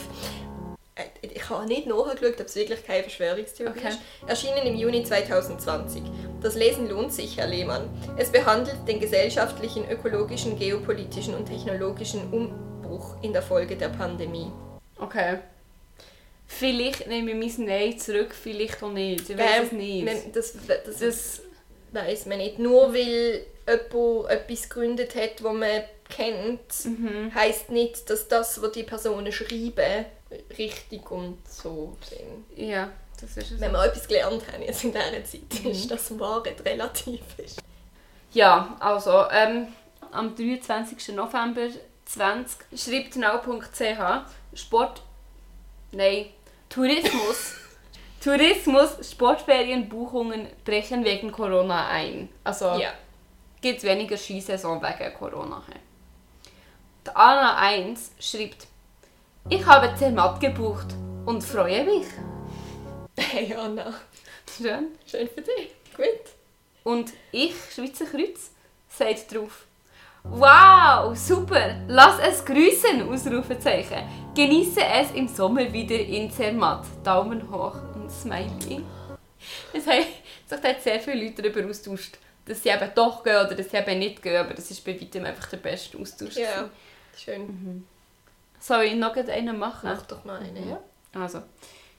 Äh, 0.95 1.03
Ich 1.21 1.49
habe 1.49 1.65
nicht 1.65 1.85
nachgeschaut, 1.85 2.39
ob 2.39 2.45
es 2.45 2.55
wirklich 2.55 2.85
keine 2.85 3.03
Verschwörungstheorie 3.03 3.77
Okay. 3.77 3.89
ist. 3.89 3.99
Erschienen 4.25 4.65
im 4.67 4.75
Juni 4.75 5.03
2020. 5.03 6.01
Das 6.43 6.55
Lesen 6.55 6.89
lohnt 6.89 7.13
sich, 7.13 7.37
Herr 7.37 7.47
Lehmann. 7.47 7.89
Es 8.17 8.29
behandelt 8.31 8.85
den 8.87 8.99
gesellschaftlichen, 8.99 9.89
ökologischen, 9.89 10.59
geopolitischen 10.59 11.33
und 11.35 11.45
technologischen 11.45 12.31
Umbruch 12.31 13.15
in 13.21 13.31
der 13.33 13.41
Folge 13.41 13.75
der 13.77 13.89
Pandemie. 13.89 14.51
Okay. 14.99 15.39
Vielleicht 16.45 17.07
nehme 17.07 17.31
ich 17.31 17.57
mein 17.57 17.67
Nein 17.67 17.97
zurück, 17.97 18.33
vielleicht 18.33 18.83
auch 18.83 18.91
nicht. 18.91 19.29
Ich 19.29 19.37
weiß 19.37 19.65
es 19.67 19.71
nicht. 19.71 20.05
Man- 20.05 20.31
Das, 20.33 20.53
das, 20.67 20.99
Das, 20.99 21.41
weiß 21.93 22.25
man 22.27 22.37
nicht. 22.39 22.59
Nur 22.59 22.93
weil 22.93 23.45
jemand 23.65 24.29
etwas 24.31 24.69
gegründet 24.69 25.15
hat, 25.15 25.41
das 25.41 25.53
man 25.53 25.83
kennt, 26.09 26.85
Mhm. 26.85 27.33
heisst 27.33 27.69
nicht, 27.71 28.09
dass 28.09 28.27
das, 28.27 28.61
was 28.61 28.71
die 28.73 28.83
Personen 28.83 29.31
schreiben, 29.31 30.05
richtig 30.57 31.09
und 31.09 31.37
so 31.47 31.95
sind. 32.07 32.67
ja, 32.69 32.91
es. 33.23 33.59
Wenn 33.59 33.71
wir 33.71 33.83
etwas 33.85 34.07
gelernt 34.07 34.43
haben 34.51 34.61
jetzt 34.63 34.83
in 34.83 34.91
dieser 34.91 35.11
Mhm. 35.11 35.25
Zeit, 35.25 35.65
ist, 35.65 35.91
dass 35.91 36.19
Wahrheit 36.19 36.63
relativ 36.65 37.21
ist. 37.37 37.61
Ja, 38.31 38.75
also, 38.79 39.25
ähm, 39.31 39.67
am 40.11 40.35
23. 40.35 41.15
November 41.15 41.67
20 42.05 42.57
schreibt 42.75 43.15
now.ch 43.15 44.25
Sport. 44.55 45.01
Nein. 45.91 46.27
Tourismus. 46.69 47.53
Tourismus, 48.23 49.11
Sportferienbuchungen 49.11 50.47
brechen 50.65 51.03
wegen 51.03 51.31
Corona 51.31 51.87
ein. 51.89 52.29
Also 52.43 52.73
Ja. 52.79 52.91
gibt 53.61 53.79
es 53.79 53.83
weniger 53.83 54.17
Skisaison 54.17 54.81
wegen 54.81 55.13
Corona. 55.13 55.61
Die 57.05 57.15
Anna 57.15 57.57
1 57.57 58.11
schreibt 58.19 58.67
Ich 59.49 59.65
habe 59.65 59.93
Zermatt 59.95 60.39
gebucht 60.39 60.87
und 61.25 61.43
freue 61.43 61.83
mich. 61.83 62.05
Hey 63.17 63.53
Anna, 63.53 63.93
Schön. 64.57 64.87
schön 65.05 65.27
für 65.27 65.41
dich. 65.41 65.71
Gut. 65.95 66.33
Und 66.83 67.13
ich, 67.31 67.53
Schweizer 67.73 68.05
Kreuz, 68.05 68.51
sagt 68.89 69.33
drauf 69.33 69.65
Wow, 70.23 71.15
super, 71.17 71.75
lass 71.87 72.17
es 72.19 72.45
grüßen, 72.45 73.07
Ausrufezeichen. 73.09 74.03
Genieße 74.33 74.79
es 74.83 75.11
im 75.11 75.27
Sommer 75.27 75.71
wieder 75.71 75.99
in 75.99 76.31
Zermatt. 76.31 76.85
Daumen 77.03 77.51
hoch 77.51 77.75
und 77.93 78.09
Smiley. 78.09 78.83
Es 79.73 79.85
haben 79.85 80.03
sich 80.61 80.77
sehr 80.83 80.99
viele 81.01 81.25
Leute 81.25 81.41
darüber 81.41 81.69
austauscht, 81.69 82.17
dass 82.45 82.63
sie 82.63 82.69
eben 82.69 82.89
doch 82.95 83.21
gehen 83.23 83.35
oder 83.35 83.53
dass 83.53 83.69
sie 83.69 83.77
eben 83.77 83.99
nicht 83.99 84.21
gehen, 84.21 84.37
aber 84.37 84.53
das 84.53 84.71
ist 84.71 84.83
bei 84.85 84.99
weitem 84.99 85.25
einfach 85.25 85.49
der 85.49 85.57
beste 85.57 85.97
Austausch. 85.99 86.37
Ja, 86.37 86.69
schön. 87.17 87.85
Soll 88.59 88.83
ich 88.83 88.95
noch 88.95 89.15
einen 89.15 89.59
machen? 89.59 89.89
Mach 89.91 90.03
doch 90.03 90.23
mal 90.23 90.39
eine. 90.39 90.61
Ja. 90.61 90.79
Also, 91.19 91.43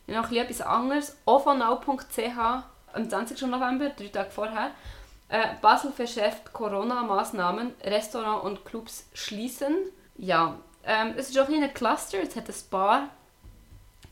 ich 0.06 0.14
habe 0.14 0.26
noch 0.26 0.32
etwas 0.32 0.60
anderes. 0.60 1.16
Auch 1.24 1.42
von 1.42 1.58
now.ch 1.58 2.64
am 2.92 3.10
20. 3.10 3.42
November, 3.42 3.90
drei 3.90 4.08
Tage 4.08 4.30
vorher. 4.30 4.70
Äh, 5.28 5.54
Basel 5.60 5.92
verschärft 5.92 6.52
Corona-Maßnahmen, 6.52 7.74
Restaurants 7.82 8.44
und 8.44 8.64
Clubs 8.64 9.06
schließen. 9.14 9.74
Ja, 10.16 10.58
ähm, 10.84 11.14
es 11.16 11.30
ist 11.30 11.38
auch 11.38 11.48
ein 11.48 11.74
Cluster, 11.74 12.18
es 12.22 12.36
hat 12.36 12.48
ein 12.48 12.54
Bar. 12.70 13.08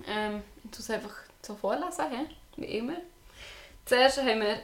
Ähm, 0.07 0.43
ich 0.65 0.71
tue 0.71 0.81
es 0.81 0.91
einfach 0.91 1.15
so 1.43 1.55
vorlesen, 1.55 2.05
he? 2.11 2.27
wie 2.57 2.79
immer. 2.79 2.97
Zuerst 3.85 4.19
haben 4.19 4.41
wir 4.41 4.59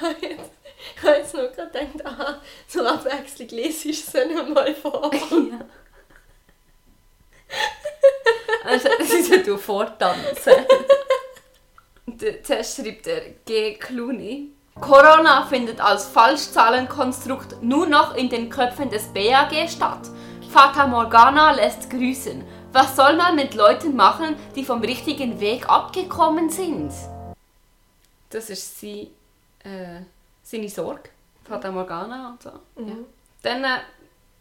Ich 0.96 1.02
habe 1.02 1.16
jetzt 1.16 1.34
nur 1.34 1.48
gerade 1.48 1.86
gedacht, 1.86 2.06
aha, 2.06 2.40
zur 2.66 2.90
Abwechslung 2.90 3.48
lese 3.48 3.88
ich 3.88 4.00
es 4.00 4.12
dann 4.12 4.52
mal 4.52 4.74
vor. 4.74 5.10
Ja. 5.22 5.60
Also, 8.64 8.88
sie 9.04 9.22
sollte 9.22 9.58
vortanzen. 9.58 10.52
Der- 12.06 12.42
Zuerst 12.42 12.76
schreibt 12.76 13.06
er 13.06 13.20
G. 13.44 13.74
Clooney. 13.74 14.50
Corona 14.80 15.46
findet 15.46 15.80
als 15.80 16.06
Falschzahlenkonstrukt 16.06 17.62
nur 17.62 17.86
noch 17.86 18.16
in 18.16 18.28
den 18.28 18.50
Köpfen 18.50 18.90
des 18.90 19.06
BAG 19.08 19.68
statt. 19.68 20.10
Fata 20.50 20.86
Morgana 20.86 21.52
lässt 21.52 21.90
grüßen. 21.90 22.44
Was 22.72 22.96
soll 22.96 23.16
man 23.16 23.36
mit 23.36 23.54
Leuten 23.54 23.94
machen, 23.94 24.36
die 24.56 24.64
vom 24.64 24.80
richtigen 24.80 25.38
Weg 25.38 25.68
abgekommen 25.68 26.50
sind? 26.50 26.92
Das 28.30 28.50
ist 28.50 28.80
sie, 28.80 29.12
äh, 29.62 30.00
seine 30.42 30.68
Sorge. 30.68 31.10
Fata 31.44 31.70
Morgana 31.70 32.30
und 32.30 32.42
so. 32.42 32.50
Ja. 32.84 32.94
Dann, 33.42 33.62
äh, 33.64 33.78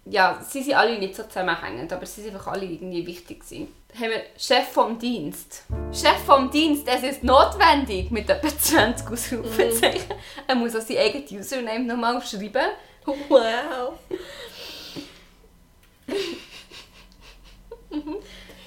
ja, 0.06 0.40
sie 0.48 0.62
sind 0.64 0.74
alle 0.76 0.98
nicht 1.00 1.16
so 1.16 1.24
zusammenhängend, 1.24 1.92
aber 1.94 2.06
sie 2.06 2.22
sind 2.22 2.36
einfach 2.36 2.52
alle 2.54 2.66
irgendwie 2.66 3.06
wichtig 3.06 3.40
gewesen. 3.42 3.74
Dann 3.90 4.02
haben 4.02 4.10
wir 4.12 4.24
Chef 4.38 4.68
vom 4.70 5.00
Dienst. 5.00 5.64
Chef 5.92 6.18
vom 6.26 6.50
Dienst, 6.52 6.88
es 6.88 7.04
ist 7.04 7.24
notwendig, 7.24 8.12
mit 8.12 8.30
etwa 8.30 8.48
20 8.48 9.08
Ausrufezeichen. 9.12 10.14
Er 10.48 10.56
muss 10.56 10.76
auch 10.76 10.82
sein 10.82 10.98
eigenes 10.98 11.32
Username 11.32 11.86
nochmal 11.86 12.22
schreiben. 12.22 12.72
Wow. 13.06 13.94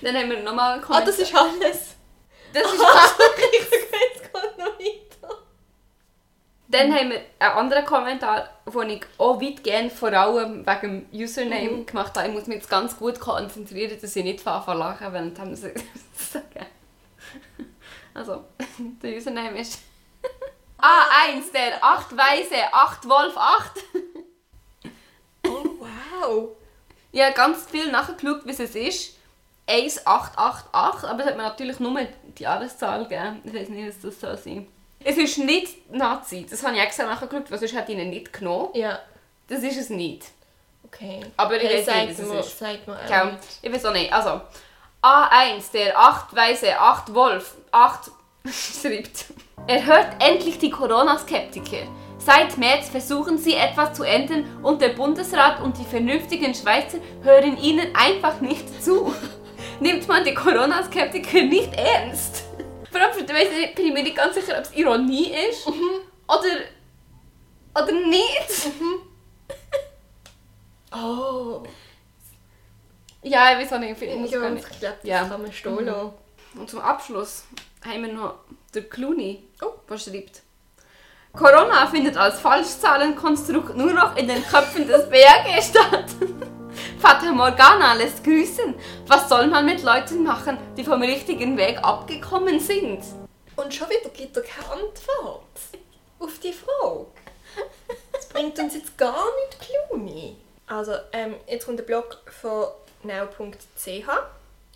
Dann 0.03 0.17
haben 0.17 0.31
wir 0.31 0.43
nochmal 0.43 0.79
Ah, 0.79 0.83
Kommentar. 0.83 1.05
das 1.07 1.19
ist 1.19 1.35
alles. 1.35 1.97
das 2.53 2.63
ist 2.65 2.81
ich 2.81 3.51
gehe 3.51 3.61
jetzt 3.61 4.33
gerade 4.33 4.59
noch 4.59 4.79
weiter. 4.79 5.35
Dann 6.69 6.93
haben 6.93 7.11
wir 7.11 7.21
einen 7.39 7.59
anderen 7.59 7.85
Kommentar, 7.85 8.49
den 8.67 8.91
ich 8.91 9.07
auch 9.19 9.41
weitgehend 9.41 9.93
vor 9.93 10.13
allem 10.13 10.67
wegen 10.67 11.07
dem 11.11 11.21
Username 11.21 11.85
gemacht 11.85 12.17
habe. 12.17 12.29
Ich 12.29 12.35
muss 12.35 12.47
mich 12.47 12.57
jetzt 12.57 12.71
ganz 12.71 12.97
gut 12.97 13.21
konzentrieren, 13.21 13.97
dass 14.01 14.17
ich 14.17 14.25
nicht 14.25 14.47
anfange 14.47 14.81
lachen, 14.81 15.13
während 15.13 15.39
haben 15.39 15.55
sie 15.55 15.73
sagen. 16.17 16.67
Also, 18.15 18.45
der 19.03 19.17
Username 19.17 19.61
ist 19.61 19.81
A1, 20.79 21.53
der 21.53 21.85
8 21.85 22.17
Weise, 22.17 22.73
8 22.73 23.09
Wolf 23.09 23.37
8. 23.37 23.85
Oh, 25.47 25.65
wow. 25.79 26.49
Ich 27.13 27.23
habe 27.23 27.35
ganz 27.35 27.71
viel 27.71 27.91
nachgeschaut, 27.93 28.45
wie 28.45 28.51
es 28.51 28.61
ist. 28.61 29.17
1888, 29.69 31.09
aber 31.09 31.21
es 31.21 31.27
hat 31.27 31.37
mir 31.37 31.43
natürlich 31.43 31.81
nur 31.81 31.99
die 32.39 32.43
Jahreszahl 32.43 33.05
gegeben. 33.05 33.43
Ich 33.45 33.55
weiß 33.55 33.69
nicht, 33.69 33.89
was 33.89 34.01
das 34.01 34.21
soll 34.21 34.39
sein. 34.39 34.69
Es 35.09 35.17
ist 35.17 35.39
nicht 35.39 35.93
Nazi, 35.95 36.45
das 36.51 36.65
habe 36.65 36.75
ich 36.77 36.83
extra 36.83 37.05
nachgeschaut, 37.05 37.49
weil 37.49 37.59
sonst 37.59 37.75
hätte 37.77 37.93
ich 37.93 37.99
ihn 37.99 38.11
nicht 38.11 38.33
genommen. 38.33 38.71
Ja, 38.75 38.99
Das 39.47 39.63
ist 39.63 39.77
es 39.79 39.89
nicht. 39.91 40.25
okay. 40.85 41.21
Aber 41.37 41.55
ich 41.57 41.63
Hey, 41.63 41.87
weiß 41.87 42.09
nicht, 42.09 42.19
was 42.19 42.41
es 42.41 42.47
ist. 42.49 42.59
sagt 42.59 42.87
Gell? 42.87 43.27
nicht. 43.27 43.39
Ich 43.63 43.73
weiß 43.73 43.85
auch 43.85 43.93
nicht. 43.93 44.13
Also, 44.13 44.41
A1, 45.03 45.71
der 45.73 45.97
8 45.97 46.35
Weise, 46.35 46.77
8 46.79 47.15
Wolf, 47.15 47.55
8 47.71 48.11
schreibt. 48.51 49.27
Erhört 49.69 50.09
endlich 50.21 50.59
die 50.59 50.71
Corona-Skeptiker. 50.71 51.87
Seit 52.19 52.59
März 52.59 52.89
versuchen 52.89 53.39
sie 53.39 53.55
etwas 53.55 53.93
zu 53.95 54.03
ändern 54.03 54.45
und 54.65 54.81
der 54.83 54.89
Bundesrat 54.89 55.61
und 55.61 55.79
die 55.79 55.85
vernünftigen 55.85 56.53
Schweizer 56.55 56.99
hören 57.23 57.57
ihnen 57.59 57.95
einfach 57.95 58.41
nicht 58.41 58.83
zu. 58.83 59.15
Nimmt 59.81 60.09
man 60.09 60.25
die 60.25 60.35
Corona-Skeptiker 60.35 61.43
nicht 61.43 61.73
ernst? 61.75 62.43
Vor 62.99 63.05
allem 63.05 63.53
ich, 63.63 63.75
bin 63.75 63.87
ich 63.87 63.93
mir 63.93 64.03
nicht 64.03 64.17
ganz 64.17 64.35
sicher, 64.35 64.57
ob 64.59 64.65
es 64.65 64.75
Ironie 64.75 65.33
ist 65.51 65.67
oder, 65.67 66.57
oder 67.75 67.93
nicht. 67.93 68.71
Oh. 70.93 71.63
Ja, 73.23 73.53
ich 73.53 73.59
weiß 73.67 73.73
auch 73.75 73.79
nicht. 73.81 74.01
Ich 74.01 74.09
Ich 74.09 74.17
muss 74.17 74.31
glaube, 74.31 74.47
gar 74.47 74.55
das 74.55 74.65
nicht. 74.65 74.81
kann 74.81 74.95
Ja. 75.03 75.25
man 75.27 75.53
stehen 75.53 75.85
lassen. 75.85 76.13
Und 76.55 76.71
zum 76.71 76.81
Abschluss 76.81 77.45
haben 77.85 78.03
wir 78.05 78.13
noch 78.15 78.37
den 78.75 78.89
Clooney, 78.89 79.45
Oh. 79.63 79.73
der 79.91 79.99
schreibt. 79.99 80.43
Corona 81.35 81.87
findet 81.89 82.17
als 82.17 82.41
Falschzahlenkonstrukt 82.41 83.77
nur 83.77 83.93
noch 83.93 84.17
in 84.17 84.29
den 84.29 84.43
Köpfen 84.47 84.87
des 84.87 85.07
BRG 85.11 85.63
statt. 85.63 86.07
Fata 86.99 87.33
Morgana 87.33 87.95
lässt 87.95 88.25
grüßen. 88.25 88.75
Was 89.07 89.29
soll 89.29 89.47
man 89.47 89.65
mit 89.65 89.83
Leuten 89.83 90.23
machen, 90.23 90.59
die 90.77 90.85
vom 90.85 91.03
richtigen 91.03 91.57
Weg 91.57 91.79
abgekommen 91.83 92.61
sind? 92.61 93.03
Und 93.57 93.75
schon 93.75 93.89
wieder 93.89 94.11
gibt 94.11 94.37
er 94.37 94.43
keine 94.43 94.71
Antwort 94.71 95.43
auf 96.19 96.39
die 96.39 96.53
Frage. 96.53 97.07
Das 98.13 98.29
bringt 98.29 98.59
uns 98.59 98.75
jetzt 98.75 98.97
gar 98.99 99.25
nicht 99.37 99.59
Clooney. 99.61 100.37
Also, 100.67 100.93
ähm, 101.13 101.35
jetzt 101.47 101.67
kommt 101.67 101.79
der 101.79 101.85
Blog 101.85 102.19
von 102.41 102.67
now.ch 103.03 104.09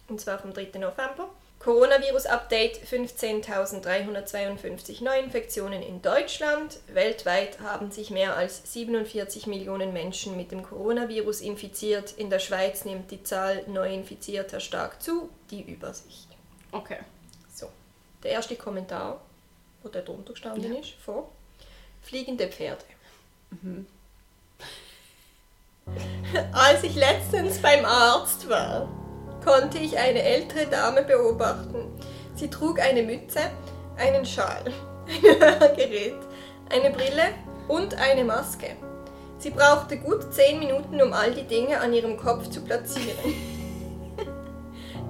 und 0.08 0.20
zwar 0.20 0.38
vom 0.38 0.52
3. 0.52 0.78
November. 0.78 1.28
Coronavirus-Update 1.60 2.80
15.352 2.86 5.04
Neuinfektionen 5.04 5.82
in 5.82 6.00
Deutschland. 6.00 6.78
Weltweit 6.86 7.60
haben 7.60 7.90
sich 7.90 8.08
mehr 8.08 8.34
als 8.34 8.72
47 8.72 9.46
Millionen 9.46 9.92
Menschen 9.92 10.38
mit 10.38 10.52
dem 10.52 10.62
Coronavirus 10.62 11.42
infiziert. 11.42 12.14
In 12.16 12.30
der 12.30 12.38
Schweiz 12.38 12.86
nimmt 12.86 13.10
die 13.10 13.22
Zahl 13.22 13.62
Neuinfizierter 13.66 14.58
stark 14.58 15.02
zu. 15.02 15.28
Die 15.50 15.60
Übersicht. 15.60 16.28
Okay. 16.72 17.00
So, 17.54 17.68
der 18.22 18.30
erste 18.30 18.56
Kommentar, 18.56 19.20
wo 19.82 19.90
da 19.90 20.00
drunter 20.00 20.32
gestanden 20.32 20.76
ist, 20.76 20.92
vor 20.92 21.30
fliegende 22.00 22.48
Pferde. 22.48 22.86
Als 26.52 26.84
ich 26.84 26.94
letztens 26.94 27.58
beim 27.58 27.84
Arzt 27.84 28.48
war, 28.48 28.88
konnte 29.44 29.78
ich 29.78 29.98
eine 29.98 30.22
ältere 30.22 30.66
Dame 30.66 31.02
beobachten. 31.02 31.86
Sie 32.34 32.48
trug 32.48 32.80
eine 32.80 33.02
Mütze, 33.02 33.40
einen 33.96 34.24
Schal, 34.24 34.64
ein 35.06 35.40
Hörgerät, 35.40 36.16
eine 36.70 36.90
Brille 36.90 37.34
und 37.68 37.94
eine 37.94 38.24
Maske. 38.24 38.76
Sie 39.38 39.50
brauchte 39.50 39.96
gut 39.96 40.32
zehn 40.34 40.58
Minuten, 40.58 41.00
um 41.00 41.12
all 41.12 41.32
die 41.32 41.46
Dinge 41.46 41.80
an 41.80 41.92
ihrem 41.92 42.16
Kopf 42.16 42.50
zu 42.50 42.60
platzieren. 42.60 43.16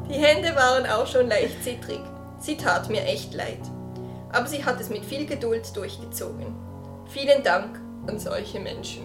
Die 0.08 0.14
Hände 0.14 0.54
waren 0.56 0.86
auch 0.86 1.06
schon 1.06 1.28
leicht 1.28 1.62
zittrig. 1.62 2.00
Sie 2.38 2.56
tat 2.56 2.88
mir 2.90 3.04
echt 3.04 3.32
leid. 3.34 3.60
Aber 4.32 4.46
sie 4.46 4.64
hat 4.64 4.80
es 4.80 4.88
mit 4.88 5.04
viel 5.04 5.26
Geduld 5.26 5.76
durchgezogen. 5.76 6.54
Vielen 7.08 7.42
Dank 7.42 7.80
an 8.06 8.18
solche 8.18 8.60
Menschen. 8.60 9.02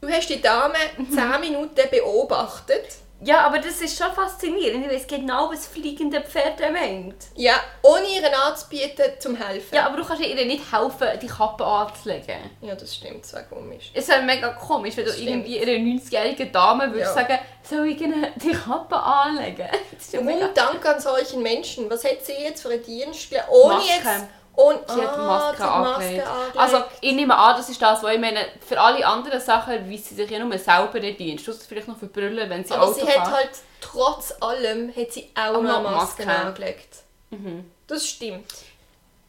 Du 0.00 0.08
hast 0.08 0.28
die 0.28 0.40
Dame 0.40 0.74
10 0.96 1.40
Minuten 1.40 1.90
beobachtet 1.90 2.98
Ja, 3.22 3.46
aber 3.46 3.58
das 3.58 3.80
ist 3.80 3.96
schon 3.96 4.12
faszinierend. 4.12 4.84
Ich 4.86 4.92
weiß 4.92 5.06
genau, 5.06 5.50
was 5.50 5.66
fliegende 5.66 6.20
Pferde 6.20 6.70
meint. 6.70 7.14
Ja, 7.34 7.54
ohne 7.82 8.06
ihren 8.06 8.32
anzubieten, 8.34 9.04
zum 9.18 9.36
helfen. 9.36 9.74
Ja, 9.74 9.86
aber 9.86 9.96
du 9.96 10.04
kannst 10.04 10.22
ihr 10.22 10.44
nicht 10.44 10.70
helfen, 10.70 11.08
die 11.22 11.26
Kappe 11.26 11.64
anzulegen. 11.64 12.50
Ja, 12.60 12.74
das 12.74 12.94
stimmt, 12.94 13.24
das 13.24 13.32
wäre 13.32 13.44
komisch. 13.44 13.90
Es 13.94 14.08
wäre 14.08 14.22
mega 14.22 14.48
komisch, 14.50 14.96
wenn 14.96 15.04
du 15.04 15.10
Das 15.10 15.18
stimmt. 15.20 15.46
irgendwie 15.48 15.60
einer 15.60 15.78
90-jährigen 15.98 16.52
Dame 16.52 16.92
würdest 16.92 17.16
Ja. 17.16 17.22
sagen, 17.22 17.38
soll 17.62 17.86
ich 17.88 18.00
ihnen 18.00 18.26
die 18.36 18.52
Kappe 18.52 18.96
anlegen? 18.96 19.68
Ist 19.98 20.12
ja. 20.12 20.20
Und 20.20 20.28
Dank 20.54 20.84
an 20.86 21.00
solchen 21.00 21.42
Menschen. 21.42 21.88
Was 21.90 22.04
hat 22.04 22.22
sie 22.24 22.32
jetzt 22.32 22.62
für 22.62 22.68
einen 22.70 22.84
Dienst 22.84 23.32
Ohne 23.50 23.74
Maske. 23.76 23.92
jetzt... 23.94 24.24
Und, 24.56 24.78
Sie 24.88 25.00
hat 25.02 25.14
die 25.16 25.20
Ah, 25.20 25.26
Maske 25.26 25.62
die 25.62 25.68
angelegt. 25.68 26.26
Also, 26.56 26.78
ich 27.02 27.12
nehme 27.14 27.36
an, 27.36 27.56
das 27.56 27.68
ist 27.68 27.80
das, 27.82 28.02
was 28.02 28.14
ich 28.14 28.18
meine. 28.20 28.40
Für 28.66 28.80
alle 28.80 29.06
anderen 29.06 29.38
Sachen 29.40 29.90
weist 29.90 30.06
sie 30.06 30.14
sich 30.14 30.30
ja 30.30 30.38
nur 30.38 30.58
selber 30.58 30.98
den 30.98 31.14
Dienst. 31.16 31.46
Ausser 31.48 31.60
vielleicht 31.68 31.88
noch 31.88 31.98
für 31.98 32.06
Brüllen, 32.06 32.48
wenn 32.48 32.64
sie 32.64 32.72
Aber 32.72 32.84
Auto 32.84 32.94
sie 32.94 33.00
fahren. 33.06 33.20
hat 33.26 33.32
halt 33.34 33.50
trotz 33.82 34.34
allem 34.40 34.88
hat 34.96 35.12
sie 35.12 35.30
auch 35.34 35.56
Auch 35.56 35.62
noch 35.62 35.82
Masken 35.82 36.24
Maske. 36.26 36.40
angelegt. 36.46 36.96
Mhm. 37.30 37.70
Das 37.86 38.06
stimmt. 38.08 38.46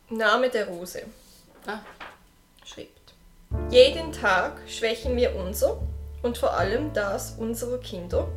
Name 0.09 0.49
der 0.49 0.67
Rose. 0.69 1.03
Ah. 1.67 1.79
Schreibt. 2.65 3.13
Jeden 3.69 4.13
Tag 4.13 4.61
schwächen 4.67 5.17
wir 5.17 5.35
unser 5.35 5.77
und 6.23 6.37
vor 6.37 6.53
allem 6.53 6.93
das 6.93 7.31
unserer 7.37 7.79
Kinder 7.79 8.27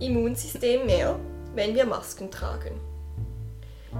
Immunsystem 0.00 0.86
mehr, 0.86 1.18
wenn 1.54 1.74
wir 1.74 1.84
Masken 1.84 2.30
tragen. 2.30 2.80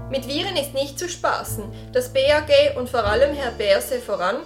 Mit 0.09 0.27
Viren 0.27 0.55
ist 0.57 0.73
nicht 0.73 0.99
zu 0.99 1.09
spaßen. 1.09 1.63
Das 1.93 2.13
BAG 2.13 2.77
und 2.77 2.89
vor 2.89 3.03
allem 3.03 3.35
Herr 3.35 3.51
Berse 3.51 3.99
voran 3.99 4.37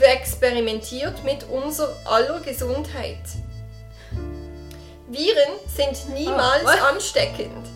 experimentiert 0.00 1.22
mit 1.22 1.44
unser 1.48 1.94
aller 2.04 2.40
Gesundheit. 2.40 3.20
Viren 5.08 5.52
sind 5.66 6.08
niemals 6.14 6.64
Ah, 6.64 6.74
was? 6.74 6.82
ansteckend. 6.94 7.66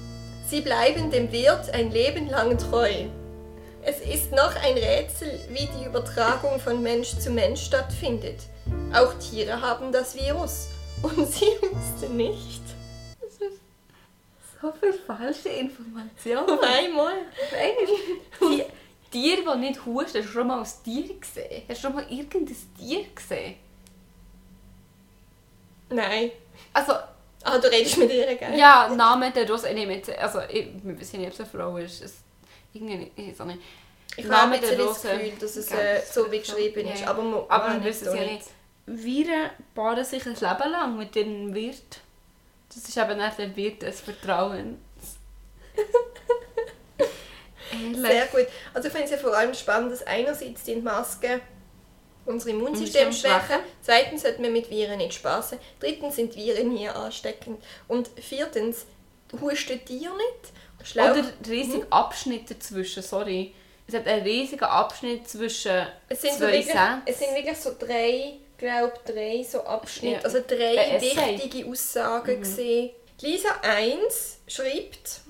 Sie 0.49 0.61
bleiben 0.61 1.11
dem 1.11 1.31
Wirt 1.33 1.71
ein 1.71 1.91
Leben 1.91 2.29
lang 2.29 2.57
treu. 2.57 2.91
Es 3.83 4.01
ist 4.01 4.33
noch 4.33 4.55
ein 4.65 4.75
Rätsel, 4.75 5.31
wie 5.51 5.69
die 5.79 5.85
Übertragung 5.87 6.59
von 6.59 6.83
Mensch 6.83 7.19
zu 7.19 7.31
Mensch 7.31 7.65
stattfindet. 7.65 8.41
Auch 8.93 9.15
Tiere 9.19 9.61
haben 9.61 9.93
das 9.93 10.15
Virus 10.17 10.69
und 11.03 11.31
sie 11.33 11.47
wussten 11.73 12.17
nicht. 12.17 12.63
So 14.61 14.73
viel 14.73 14.93
falsche 14.93 15.49
Informationen. 15.51 16.49
Auf 16.51 16.63
einmal. 16.63 17.13
die 18.41 18.65
Tiere, 19.11 19.43
die 19.55 19.59
nicht 19.61 19.85
husten, 19.85 20.19
hast 20.19 20.29
du 20.29 20.33
schon 20.33 20.47
mal 20.47 20.61
ein 20.61 20.69
Tier 20.85 21.19
gesehen? 21.19 21.63
Hast 21.69 21.79
du 21.79 21.87
schon 21.87 21.95
mal 21.95 22.07
irgendein 22.11 22.57
Tier 22.79 23.05
gesehen? 23.15 23.57
Nein. 25.91 26.31
Also, 26.73 26.93
Ah, 27.49 27.59
du 27.59 27.71
redest 27.71 27.97
mit 27.99 28.13
ihr, 28.13 28.35
gell? 28.35 28.59
ja, 28.59 28.89
Name 28.89 29.31
der 29.31 29.49
Rose, 29.49 29.69
ich 29.69 29.75
nehme 29.75 29.95
jetzt, 29.95 30.11
also, 30.11 30.41
ich, 30.51 30.67
wir 30.83 30.99
wissen 30.99 31.21
nicht, 31.21 31.29
ob 31.29 31.35
es 31.35 31.41
eine 31.41 31.49
Frau 31.49 31.77
ist. 31.77 32.03
Es, 32.03 32.15
irgendwie, 32.73 33.13
ich 33.15 33.39
weiß 33.39 33.47
nicht. 33.47 33.61
Ich 34.17 34.29
habe 34.29 34.57
jetzt 34.57 34.77
das. 34.79 35.03
Gefühl, 35.03 35.33
dass 35.39 35.57
es 35.57 35.71
äh, 35.71 35.97
das 36.01 36.13
so 36.15 36.33
wie 36.33 36.39
geschrieben 36.41 36.89
ist. 36.89 37.03
ja. 37.03 37.09
Aber, 37.09 37.23
mo- 37.23 37.47
Aber 37.49 37.69
man 37.69 37.85
wir 37.85 37.91
wissen 37.91 38.09
es 38.09 38.15
ja 38.15 38.21
nicht. 38.21 38.47
Viren 38.87 39.51
paaren 39.77 40.05
sich 40.05 40.25
ein 40.27 40.35
Leben 40.35 40.71
lang 40.73 40.97
mit 40.97 41.15
ihrem 41.15 41.55
Wirt. 41.55 42.01
Das 42.69 42.89
ist 42.89 42.97
eben 42.97 43.17
nicht 43.17 43.39
der 43.39 43.57
Wirt 43.57 43.83
des 43.83 44.01
Vertrauens. 44.01 44.77
Sehr 47.95 48.27
gut. 48.27 48.47
Also 48.75 48.89
ich 48.89 48.93
finde 48.93 49.07
es 49.07 49.11
ja 49.11 49.19
vor 49.19 49.37
allem 49.37 49.55
spannend, 49.55 49.93
dass 49.93 50.07
einerseits 50.07 50.65
die 50.65 50.77
Maske 50.77 51.41
unser 52.25 52.51
Immunsystem 52.51 53.13
schwächen, 53.13 53.61
zweitens 53.83 54.23
sollten 54.23 54.43
wir 54.43 54.51
mit 54.51 54.69
Viren 54.69 54.99
nicht 54.99 55.15
spaßen, 55.15 55.59
drittens 55.79 56.17
sind 56.17 56.35
Viren 56.35 56.77
hier 56.77 56.97
ansteckend 56.97 57.63
und 57.87 58.09
viertens 58.21 58.87
hustet 59.41 59.89
dir 59.89 60.11
nicht. 60.11 60.53
Schlau 60.83 61.13
Oder 61.13 61.25
riesige 61.49 61.87
Abschnitte 61.91 62.55
dazwischen, 62.55 63.03
sorry. 63.03 63.55
Es 63.89 63.95
hat 63.95 64.07
einen 64.07 64.23
riesigen 64.23 64.65
Abschnitt 64.65 65.29
zwischen 65.29 65.87
es, 66.09 66.21
sind 66.21 66.33
so 66.33 66.39
zwei 66.39 66.53
wirklich, 66.53 66.67
Sätzen. 66.67 67.03
es 67.07 67.19
sind 67.19 67.35
wirklich 67.37 67.57
so 67.57 67.71
drei, 67.79 68.35
glaube 68.59 68.93
drei 69.05 69.43
so 69.49 69.61
Abschnitte, 69.65 70.17
Ja. 70.17 70.23
also 70.25 70.39
drei 70.47 70.99
wichtige 71.01 71.69
Aussagen 71.71 72.37
Mhm. 72.39 72.43
gesehen. 72.43 72.91
Lisa 73.21 73.49
1 73.63 74.39
schreibt, 74.47 75.21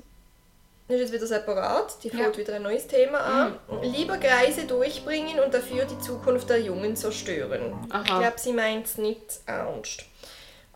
das 0.88 0.96
ist 0.96 1.00
jetzt 1.00 1.12
wieder 1.12 1.26
separat, 1.26 1.96
die 2.02 2.08
Ja. 2.08 2.14
Mhm. 2.14 2.18
fängt 2.18 2.38
wieder 2.38 2.54
ein 2.56 2.62
neues 2.62 2.86
Thema 2.86 3.18
an. 3.18 3.58
Lieber 3.82 4.18
Kreise 4.18 4.64
durchbringen 4.64 5.38
und 5.40 5.52
dafür 5.54 5.84
die 5.84 5.98
Zukunft 6.00 6.48
der 6.50 6.60
Jungen 6.60 6.96
zerstören. 6.96 7.74
Aha. 7.90 8.00
Ich 8.02 8.06
glaube, 8.06 8.38
sie 8.38 8.52
meint 8.52 8.86
es 8.86 8.98
nicht 8.98 9.40
ernst. 9.46 10.04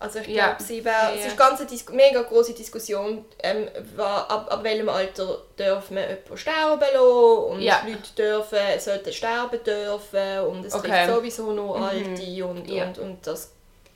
Also 0.03 0.19
ich 0.21 0.29
Ja. 0.29 0.49
glaube, 0.49 0.63
sie 0.63 0.83
wär, 0.83 0.93
Ja, 0.93 1.13
es 1.15 1.21
ja. 1.21 1.27
ist 1.29 1.37
ganz 1.37 1.61
eine 1.61 1.69
Dis 1.69 1.87
mega 1.91 2.23
große 2.23 2.55
Diskussion, 2.55 3.23
ähm, 3.43 3.69
ab, 3.99 4.47
ab 4.51 4.61
welchem 4.65 4.89
Alter 4.89 5.43
darf 5.59 5.91
man 5.91 6.03
jemanden 6.05 6.37
sterben 6.39 6.81
lassen 6.81 7.45
und 7.53 7.61
Ja. 7.61 7.83
Leute 7.87 8.11
dürfen, 8.17 8.59
sollten 8.79 9.13
sterben 9.13 9.63
dürfen 9.63 10.41
und 10.49 10.65
es 10.65 10.75
Okay. 10.75 11.07
sowieso 11.07 11.53
nur 11.53 11.77
Alte 11.87 12.45
und, 12.47 12.67
Ja. 12.71 12.85
und, 12.85 12.99
und 12.99 13.27
das 13.27 13.53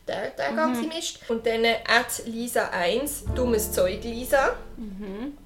der, 0.07 0.29
der 0.33 0.53
ganze 0.53 0.83
Mist. 0.83 1.21
Und 1.29 1.47
dann 1.47 1.65
äh, 1.65 1.77
at 1.89 2.27
Lisa 2.27 2.69
1, 2.69 3.25
dummes 3.35 3.73
Zeug 3.73 4.05
Lisa. 4.05 4.55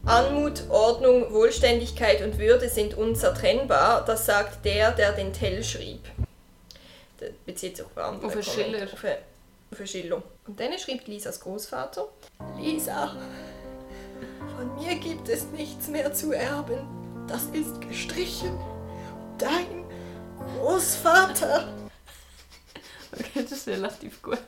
Anmut, 0.05 0.63
Ordnung, 0.69 1.33
Wohlständigkeit 1.33 2.21
und 2.23 2.37
Würde 2.39 2.69
sind 2.69 2.95
unzertrennbar, 2.99 4.05
das 4.05 4.27
sagt 4.27 4.65
der, 4.65 4.91
der 4.91 5.13
den 5.13 5.33
Tell 5.33 5.63
schrieb. 5.63 6.01
Das 7.21 7.29
bezieht 7.47 7.77
sich 7.77 7.87
auf 7.87 7.97
andere 7.97 8.27
Auf 8.27 8.43
Schiller. 8.45 8.83
Auf 8.93 9.05
einen 9.77 9.87
Schiller. 9.87 10.23
Und 10.47 10.59
dann 10.59 10.79
schreibt 10.79 11.09
Lisas 11.09 11.41
Großvater, 11.41 12.09
Lisa, 12.59 13.17
von 14.57 14.75
mir 14.77 14.95
gibt 14.97 15.29
es 15.29 15.45
nichts 15.47 15.89
mehr 15.89 16.13
zu 16.13 16.33
erben. 16.33 16.79
Das 17.29 17.45
ist 17.53 17.81
gestrichen. 17.83 18.59
Dein 19.37 19.85
Großvater. 20.39 21.69
Okay, 23.13 23.43
das 23.43 23.53
ist 23.53 23.69
relativ 23.69 24.23
gut. 24.23 24.39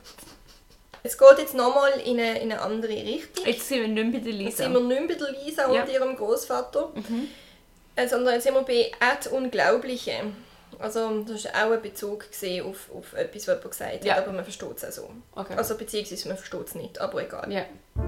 Es 1.03 1.17
geht 1.17 1.37
jetzt 1.39 1.55
nochmal 1.55 1.91
in 2.05 2.19
eine, 2.19 2.39
in 2.39 2.51
eine 2.51 2.61
andere 2.61 2.91
Richtung. 2.93 3.45
Jetzt 3.45 3.67
sind 3.67 3.81
wir 3.81 3.87
nicht 3.87 4.11
bei 4.13 4.19
der 4.19 4.31
Jetzt 4.33 4.39
Lisa. 4.59 4.63
sind 4.63 4.73
wir 4.73 4.81
nicht 4.81 5.07
bei 5.07 5.13
der 5.15 5.31
Lisa 5.43 5.65
und 5.65 5.75
Ja. 5.75 5.85
Mhm. 5.85 5.91
ihrem 5.91 6.15
Großvater, 6.15 6.91
äh, 7.95 8.07
sondern 8.07 8.35
jetzt 8.35 8.43
sind 8.43 8.53
wir 8.53 8.61
bei 8.63 8.91
Ad 8.99 9.29
Unglaubliche. 9.29 10.13
Also 10.81 11.21
das 11.23 11.45
war 11.45 11.67
auch 11.67 11.71
ein 11.73 11.81
Bezug 11.81 12.29
gesehen 12.31 12.65
auf, 12.65 12.89
auf 12.95 13.13
etwas, 13.13 13.47
was 13.47 13.55
jemand 13.55 13.71
gesagt 13.71 14.05
Ja. 14.05 14.15
hat, 14.15 14.23
aber 14.23 14.33
man 14.33 14.43
versteht 14.43 14.77
es 14.77 14.83
auch 14.85 14.91
so. 15.03 15.09
Okay. 15.35 15.53
Also 15.55 15.75
beziehungsweise 15.77 16.27
man 16.27 16.37
versteht 16.37 16.67
es 16.67 16.75
nicht, 16.75 16.99
aber 16.99 17.21
egal. 17.23 17.51
ja. 17.51 17.61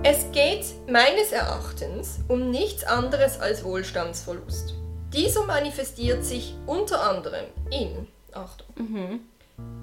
Es 0.04 0.26
geht 0.32 0.66
meines 0.90 1.32
Erachtens 1.32 2.20
um 2.28 2.50
nichts 2.52 2.84
anderes 2.86 3.40
als 3.40 3.64
Wohlstandsverlust. 3.64 4.74
Dieser 5.14 5.44
manifestiert 5.44 6.24
sich 6.26 6.56
unter 6.66 7.02
anderem 7.04 7.46
in 7.70 8.08
Achtung, 8.32 8.68
Mhm. 8.76 9.20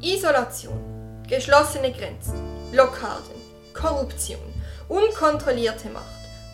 Isolation, 0.02 1.22
geschlossene 1.28 1.92
Grenzen, 1.92 2.34
Blockaden, 2.72 3.34
Korruption, 3.74 4.40
unkontrollierte 4.88 5.88
Macht, 5.90 6.04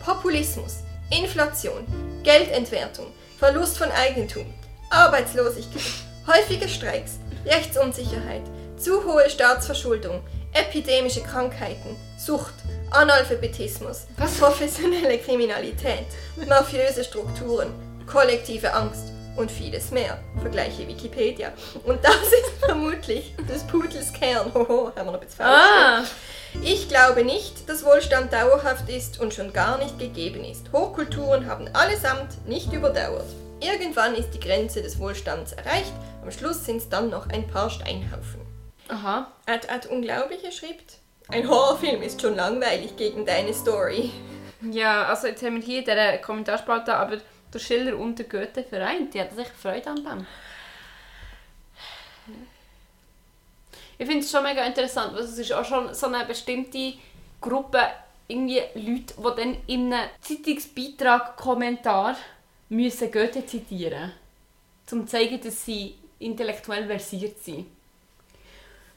Populismus, 0.05 0.77
Inflation, 1.09 1.85
Geldentwertung, 2.23 3.07
Verlust 3.39 3.77
von 3.77 3.89
Eigentum, 3.91 4.45
Arbeitslosigkeit, 4.89 5.81
häufige 6.27 6.67
Streiks, 6.67 7.19
Rechtsunsicherheit, 7.45 8.43
zu 8.77 9.03
hohe 9.05 9.29
Staatsverschuldung, 9.29 10.21
epidemische 10.53 11.21
Krankheiten, 11.21 11.95
Sucht, 12.17 12.53
Analphabetismus, 12.91 14.07
professionelle 14.39 15.17
Kriminalität, 15.19 16.05
mafiöse 16.47 17.03
Strukturen, 17.03 17.73
kollektive 18.05 18.73
Angst 18.73 19.11
und 19.37 19.51
vieles 19.51 19.91
mehr. 19.91 20.19
Vergleiche 20.41 20.87
Wikipedia. 20.87 21.51
Und 21.85 22.03
das 22.03 22.15
ist 22.15 22.65
vermutlich 22.65 23.33
des 23.49 23.63
Pudels 23.63 24.11
Kern. 24.13 24.51
Hoho, 24.53 24.91
haben 24.95 24.95
wir 24.95 25.03
noch 25.05 25.13
ein 25.15 25.19
bisschen 25.19 25.37
falsch 25.37 25.61
Ah! 25.61 26.03
ich 26.63 26.87
glaube 26.89 27.23
nicht, 27.23 27.69
dass 27.69 27.85
Wohlstand 27.85 28.33
dauerhaft 28.33 28.89
ist 28.89 29.19
und 29.19 29.33
schon 29.33 29.53
gar 29.53 29.77
nicht 29.77 29.99
gegeben 29.99 30.43
ist. 30.43 30.71
Hochkulturen 30.73 31.45
haben 31.47 31.69
allesamt 31.73 32.47
nicht 32.47 32.73
überdauert. 32.73 33.27
Irgendwann 33.59 34.15
ist 34.15 34.31
die 34.31 34.39
Grenze 34.39 34.81
des 34.81 34.99
Wohlstands 34.99 35.51
erreicht, 35.53 35.91
am 36.21 36.31
Schluss 36.31 36.65
sind 36.65 36.77
es 36.77 36.89
dann 36.89 37.09
noch 37.09 37.29
ein 37.29 37.47
paar 37.47 37.69
Steinhaufen. 37.69 38.41
Aha. 38.89 39.31
Ad, 39.45 39.67
Ad 39.69 39.87
Unglaubliche 39.89 40.51
schreibt, 40.51 40.99
ein 41.29 41.47
Horrorfilm 41.47 42.01
ist 42.01 42.21
schon 42.21 42.35
langweilig 42.35 42.95
gegen 42.95 43.25
deine 43.25 43.53
Story. 43.53 44.11
Ja, 44.61 45.03
also 45.05 45.27
jetzt 45.27 45.43
haben 45.43 45.55
wir 45.55 45.61
hier 45.61 45.79
in 45.79 45.85
dieser 45.85 46.17
Kommentarspalte 46.19 46.95
aber 46.95 47.17
der 47.53 47.59
Schiller 47.59 47.97
und 47.97 48.17
der 48.17 48.25
Goethe 48.27 48.63
vereint. 48.63 49.13
Die 49.13 49.21
hatten 49.21 49.35
sicher 49.35 49.51
Freude 49.61 49.89
an 49.89 49.95
dem. 49.97 50.27
Ich 53.97 54.05
finde 54.05 54.23
es 54.23 54.31
schon 54.31 54.43
mega 54.43 54.63
interessant, 54.63 55.13
weil 55.13 55.23
es 55.23 55.37
ist 55.37 55.51
auch 55.53 55.65
schon 55.65 55.93
so 55.93 56.07
eine 56.07 56.25
bestimmte 56.25 56.93
Gruppe 57.41 57.81
irgendwie 58.27 58.61
Leute, 58.75 59.13
die 59.17 59.41
dann 59.41 59.57
in 59.67 59.93
einem 59.93 60.09
Zeitungsbeitrag 60.21 61.35
Kommentar 61.35 62.15
müssen 62.69 63.11
Goethe 63.11 63.45
zitieren 63.45 64.13
um 64.91 65.05
zu 65.05 65.11
zeigen, 65.11 65.41
dass 65.41 65.65
sie 65.65 65.95
intellektuell 66.19 66.85
versiert 66.87 67.39
sind. 67.43 67.67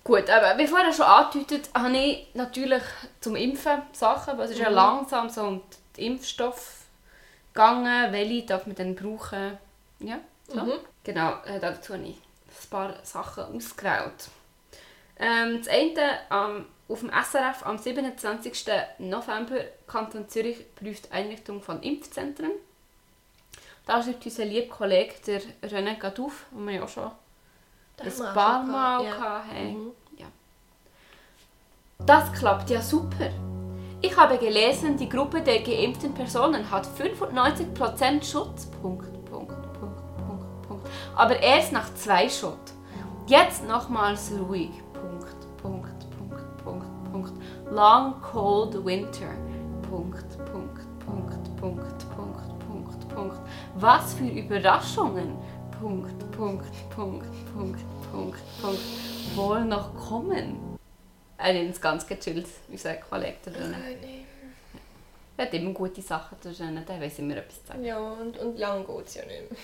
Gut, 0.02 0.30
aber 0.30 0.56
wie 0.58 0.66
vorher 0.66 0.92
schon 0.92 1.04
angedeutet, 1.04 1.68
habe 1.74 1.96
ich 1.96 2.28
natürlich 2.34 2.82
zum 3.20 3.36
Impfen 3.36 3.82
Sachen, 3.92 4.38
weil 4.38 4.46
es 4.46 4.52
ist 4.52 4.58
ja 4.58 4.70
langsam 4.70 5.28
so 5.28 5.42
um 5.42 5.62
den 5.96 6.12
Impfstoff 6.12 6.84
gegangen, 7.52 8.12
welche 8.12 8.46
darf 8.46 8.66
man 8.66 8.76
dann 8.76 8.94
brauchen. 8.94 9.58
Ja, 9.98 10.20
so. 10.48 10.80
Genau, 11.04 11.34
äh, 11.44 11.60
dazu 11.60 11.94
habe 11.94 12.04
ich 12.04 12.16
ein 12.16 12.70
paar 12.70 12.94
Sachen 13.04 13.44
ausgewählt. 13.56 14.28
Ähm, 15.18 15.58
das 15.58 15.68
eine, 15.68 16.18
ähm, 16.30 16.66
auf 16.88 17.00
dem 17.00 17.10
SRF 17.10 17.64
am 17.66 17.78
27. 17.78 18.64
November 18.98 19.60
Kanton 19.86 20.28
Zürich 20.28 20.74
prüft 20.74 21.12
Einrichtung 21.12 21.62
von 21.62 21.82
Impfzentren. 21.82 22.50
Da 23.90 24.00
schreibt 24.00 24.24
unser 24.24 24.44
lieber 24.44 24.68
Kollege, 24.68 25.14
der 25.26 25.40
René 25.68 25.98
Gadouf, 25.98 26.46
den 26.52 26.64
wir 26.64 26.74
ja 26.74 26.84
auch 26.84 26.88
schon 26.88 27.10
ein 27.98 28.34
paar 28.34 28.62
Mal 28.62 29.04
ja. 29.04 29.18
haben. 29.18 29.72
Mhm. 29.72 29.90
Ja. 30.16 30.26
Das 32.06 32.32
klappt 32.32 32.70
ja 32.70 32.80
super. 32.82 33.30
Ich 34.00 34.16
habe 34.16 34.38
gelesen, 34.38 34.96
die 34.96 35.08
Gruppe 35.08 35.42
der 35.42 35.62
geimpften 35.62 36.14
Personen 36.14 36.70
hat 36.70 36.86
95% 36.86 38.22
Schutz. 38.22 38.66
Punkt, 38.80 39.12
Punkt, 39.24 39.60
Punkt, 39.72 40.16
Punkt, 40.24 40.68
Punkt. 40.68 40.88
Aber 41.16 41.42
erst 41.42 41.72
nach 41.72 41.92
zwei 41.94 42.28
Schott. 42.28 42.72
Jetzt 43.26 43.66
nochmals 43.66 44.30
ruhig. 44.30 44.70
Punkt, 44.92 45.56
Punkt, 45.60 46.10
Punkt, 46.16 46.62
Punkt, 46.62 47.10
Punkt. 47.10 47.32
Long 47.68 48.22
cold 48.22 48.84
winter. 48.84 49.34
Punkt, 49.82 50.29
Was 53.80 54.12
für 54.12 54.24
Überraschungen. 54.28 55.38
Punkt, 55.80 56.30
Punkt, 56.32 56.90
Punkt, 56.90 57.26
Punkt, 57.54 57.80
Punkt, 58.12 58.38
Punkt. 58.60 58.80
Wohl 59.34 59.64
noch 59.64 59.94
kommen. 59.94 60.78
Er 61.38 61.62
ist 61.62 61.80
ganz 61.80 62.06
gechillt, 62.06 62.46
unser 62.68 62.96
Kollege 62.96 63.36
da 63.42 63.50
drin. 63.50 63.70
Nein, 63.70 63.96
nein. 64.02 64.26
Er 65.38 65.46
hat 65.46 65.54
immer 65.54 65.72
gute 65.72 66.02
Sachen 66.02 66.36
da 66.42 66.50
drin, 66.50 66.84
der 66.86 67.00
weiß 67.00 67.20
immer 67.20 67.38
etwas 67.38 67.62
zu 67.62 67.68
sagen. 67.68 67.82
Ja, 67.82 67.98
und, 67.98 68.36
und 68.36 68.58
lang 68.58 68.86
geht 68.86 69.06
es 69.06 69.14
ja 69.14 69.22
nicht 69.24 69.50
mehr. 69.50 69.58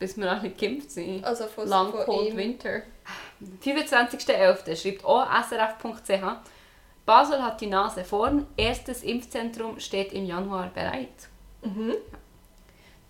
Bis 0.00 0.16
wir 0.16 0.32
alle 0.32 0.50
geimpft 0.50 0.90
sind. 0.90 1.24
Also 1.24 1.46
von, 1.46 1.68
Long 1.68 1.92
von 1.92 2.04
Cold 2.06 2.30
ihm. 2.30 2.36
Winter. 2.36 2.82
25.11. 3.64 4.74
schreibt 4.74 5.04
auch 5.04 5.28
srf.ch 5.44 6.22
Basel 7.06 7.40
hat 7.40 7.60
die 7.60 7.68
Nase 7.68 8.02
vorn, 8.02 8.48
erstes 8.56 9.04
Impfzentrum 9.04 9.78
steht 9.78 10.12
im 10.12 10.26
Januar 10.26 10.70
bereit. 10.74 11.28
Mhm. 11.62 11.94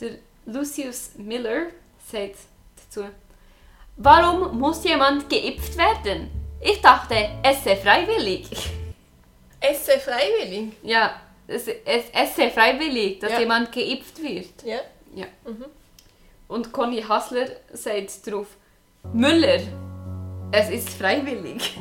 Der 0.01 0.11
Lucius 0.47 1.11
Miller 1.17 1.67
sagt 2.11 2.37
dazu, 2.77 3.07
warum 3.97 4.59
muss 4.59 4.85
jemand 4.85 5.29
geimpft 5.29 5.77
werden? 5.77 6.31
Ich 6.61 6.81
dachte, 6.81 7.15
es 7.43 7.65
sei 7.65 7.77
freiwillig. 7.77 8.49
Es 9.61 9.87
sei 9.87 9.99
freiwillig. 9.99 10.73
Ja, 10.85 11.21
es, 11.49 11.67
es, 11.67 12.05
es 12.13 12.37
sei 12.37 12.49
freiwillig, 12.49 13.19
dass 13.19 13.33
Ja. 13.33 13.41
jemand 13.41 13.73
geimpft 13.73 14.23
wird. 14.23 14.63
Ja. 14.65 14.79
Ja. 15.17 15.27
Und 16.47 16.71
Conny 16.73 17.03
Hassler 17.03 17.49
sagt 17.73 18.25
darauf, 18.29 18.47
Müller, 19.13 19.59
es 20.53 20.71
ist 20.71 20.91
freiwillig. 20.91 21.77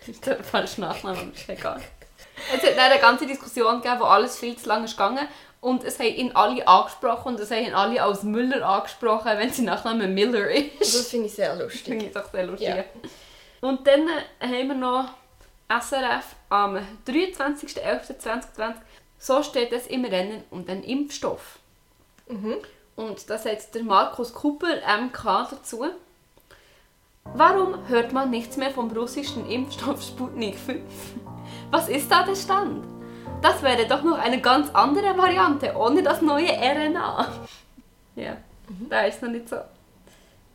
das 0.00 0.08
ist 0.14 0.26
der 0.26 0.42
falsche 0.42 0.80
Nachname, 0.80 1.18
aber 1.18 1.32
ist 1.34 1.46
egal. 1.46 1.82
Es 2.56 2.62
hat 2.62 2.70
dann 2.74 2.90
eine 2.90 2.98
ganze 2.98 3.26
Diskussion 3.26 3.82
gegeben, 3.82 4.00
wo 4.00 4.04
alles 4.04 4.38
viel 4.38 4.56
zu 4.56 4.66
lange 4.66 4.86
ist 4.86 4.92
gegangen 4.92 5.28
und 5.60 5.84
es 5.84 5.98
haben 5.98 6.14
ihn 6.14 6.32
alle 6.32 6.66
angesprochen 6.66 7.34
und 7.34 7.40
es 7.40 7.50
haben 7.50 7.64
ihn 7.66 7.74
alle 7.74 8.02
als 8.02 8.22
Müller 8.22 8.66
angesprochen, 8.66 9.32
wenn 9.36 9.52
sein 9.52 9.66
Nachname 9.66 10.08
Miller 10.08 10.48
ist. 10.50 10.80
Das 10.80 11.08
finde 11.08 11.26
ich 11.26 11.34
sehr 11.34 11.50
Das 11.54 11.62
lustig. 11.64 11.82
finde 11.84 12.06
ich 12.06 12.12
doch 12.12 12.30
sehr 12.30 12.46
lustig. 12.46 12.68
Ja. 12.68 12.84
Und 13.60 13.86
dann 13.86 14.08
äh, 14.40 14.46
haben 14.46 14.68
wir 14.68 14.74
noch 14.74 15.04
SRF 15.68 16.24
am 16.48 16.78
23.11.2020. 17.06 18.74
So 19.18 19.42
steht 19.42 19.72
es 19.72 19.86
im 19.86 20.04
Rennen 20.04 20.42
um 20.50 20.64
den 20.64 20.82
Impfstoff. 20.82 21.58
Mhm. 22.28 22.56
Und 22.96 23.28
da 23.28 23.36
sagt 23.38 23.74
der 23.74 23.82
Markus 23.82 24.32
Kuppel, 24.32 24.80
MK, 25.02 25.48
dazu. 25.50 25.84
Warum 27.34 27.86
hört 27.88 28.12
man 28.12 28.30
nichts 28.30 28.56
mehr 28.56 28.70
vom 28.70 28.90
russischen 28.90 29.48
Impfstoff 29.48 30.02
Sputnik 30.02 30.56
5? 30.58 30.80
Was 31.70 31.88
ist 31.88 32.10
da 32.10 32.22
der 32.24 32.34
Stand? 32.34 32.84
Das 33.42 33.62
wäre 33.62 33.86
doch 33.86 34.02
noch 34.02 34.18
eine 34.18 34.40
ganz 34.40 34.70
andere 34.74 35.16
Variante, 35.16 35.74
ohne 35.74 36.02
das 36.02 36.20
neue 36.20 36.48
RNA. 36.50 37.26
Ja, 38.16 38.36
da 38.88 39.02
ist 39.02 39.22
noch 39.22 39.30
nicht 39.30 39.48
so. 39.48 39.56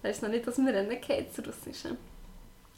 Da 0.04 0.10
ist 0.10 0.22
noch 0.22 0.30
nicht 0.30 0.48
aus 0.48 0.56
dem 0.56 0.68
Rennen 0.68 1.02
geht, 1.02 1.36
das 1.36 1.48
Russische. 1.48 1.98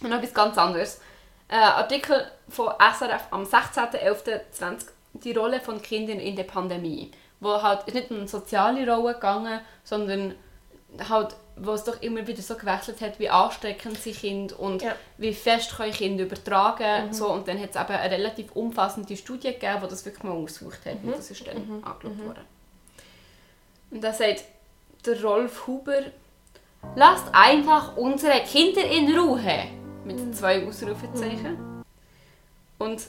Und 0.01 0.09
noch 0.09 0.17
etwas 0.17 0.33
ganz 0.33 0.57
anderes. 0.57 1.01
Äh, 1.49 1.55
Artikel 1.55 2.25
von 2.47 2.67
SRF 2.79 3.27
am 3.31 3.43
16.11.20 3.43 4.87
die 5.13 5.33
Rolle 5.33 5.59
von 5.59 5.81
Kindern 5.81 6.19
in 6.19 6.35
der 6.35 6.43
Pandemie. 6.43 7.11
Wo 7.39 7.61
halt 7.61 7.83
ist 7.87 7.93
nicht 7.93 8.11
um 8.11 8.27
soziale 8.27 8.89
Rolle 8.89 9.13
gegangen, 9.15 9.59
sondern 9.83 10.35
halt, 11.09 11.35
wo 11.59 11.71
es 11.71 11.83
doch 11.83 12.01
immer 12.01 12.25
wieder 12.27 12.41
so 12.41 12.55
gewechselt 12.55 13.01
hat, 13.01 13.19
wie 13.19 13.29
ansteckend 13.29 13.97
sind 13.97 14.17
Kinder 14.17 14.59
und 14.59 14.81
Ja. 14.81 14.95
wie 15.17 15.33
fest 15.33 15.75
können 15.75 15.91
Kinder 15.91 16.23
übertragen. 16.25 17.13
So, 17.13 17.31
und 17.31 17.47
dann 17.47 17.59
hat 17.59 17.71
es 17.71 17.75
eben 17.75 17.89
eine 17.91 18.11
relativ 18.11 18.51
umfassende 18.53 19.15
Studie 19.17 19.53
gegeben, 19.53 19.79
die 19.83 19.87
das 19.89 20.05
wirklich 20.05 20.23
mal 20.23 20.33
ausgesucht 20.33 20.85
hat. 20.85 20.97
Und 21.03 21.15
das 21.15 21.31
ist 21.31 21.45
dann 21.47 21.83
angeschaut 21.83 22.19
worden. 22.25 22.43
Und 23.91 24.03
da 24.03 24.13
sagt 24.13 24.43
der 25.05 25.21
Rolf 25.23 25.67
Huber, 25.67 26.01
lasst 26.95 27.25
einfach 27.33 27.97
unsere 27.97 28.41
Kinder 28.41 28.83
in 28.83 29.17
Ruhe. 29.17 29.63
Mit 30.05 30.35
zwei 30.35 30.65
Ausrufezeichen. 30.65 31.83
Und 32.77 33.01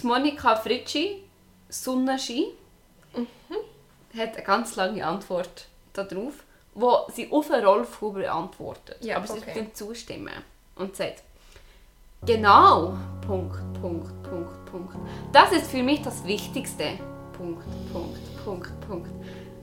die 0.00 0.06
Monika 0.06 0.56
Fritschi, 0.56 1.22
Sunnaski, 1.68 2.46
hat 4.16 4.34
eine 4.36 4.42
ganz 4.44 4.76
lange 4.76 5.06
Antwort 5.06 5.66
darauf, 5.92 6.44
wo 6.74 7.06
sie 7.12 7.30
auf 7.30 7.50
Rolf 7.50 8.00
Huber 8.00 8.32
antwortet. 8.32 9.04
Ja, 9.04 9.16
aber 9.16 9.26
sie 9.26 9.38
okay. 9.38 9.66
zustimmen 9.72 10.32
und 10.76 10.96
sagt, 10.96 11.22
genau, 12.24 12.94
Punkt, 13.26 13.58
Punkt, 13.80 14.22
Punkt, 14.22 14.64
Punkt. 14.70 14.96
Das 15.32 15.52
ist 15.52 15.70
für 15.70 15.82
mich 15.82 16.02
das 16.02 16.24
Wichtigste. 16.24 16.98
Punkt, 17.36 17.64
Punkt, 17.92 18.44
Punkt, 18.44 18.88
Punkt. 18.88 19.10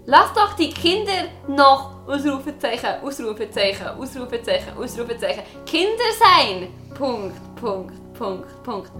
Lass 0.05 0.33
doch 0.33 0.53
die 0.55 0.71
Kinder 0.71 1.25
noch 1.47 1.91
Ausrufezeichen, 2.07 3.01
Ausrufezeichen, 3.03 3.87
Ausrufezeichen, 3.89 4.75
Ausrufezeichen 4.77 5.43
Kinder 5.65 6.03
sein. 6.17 6.69
Punkt, 6.95 7.37
Punkt, 7.55 8.13
Punkt, 8.13 8.63
Punkt. 8.63 8.91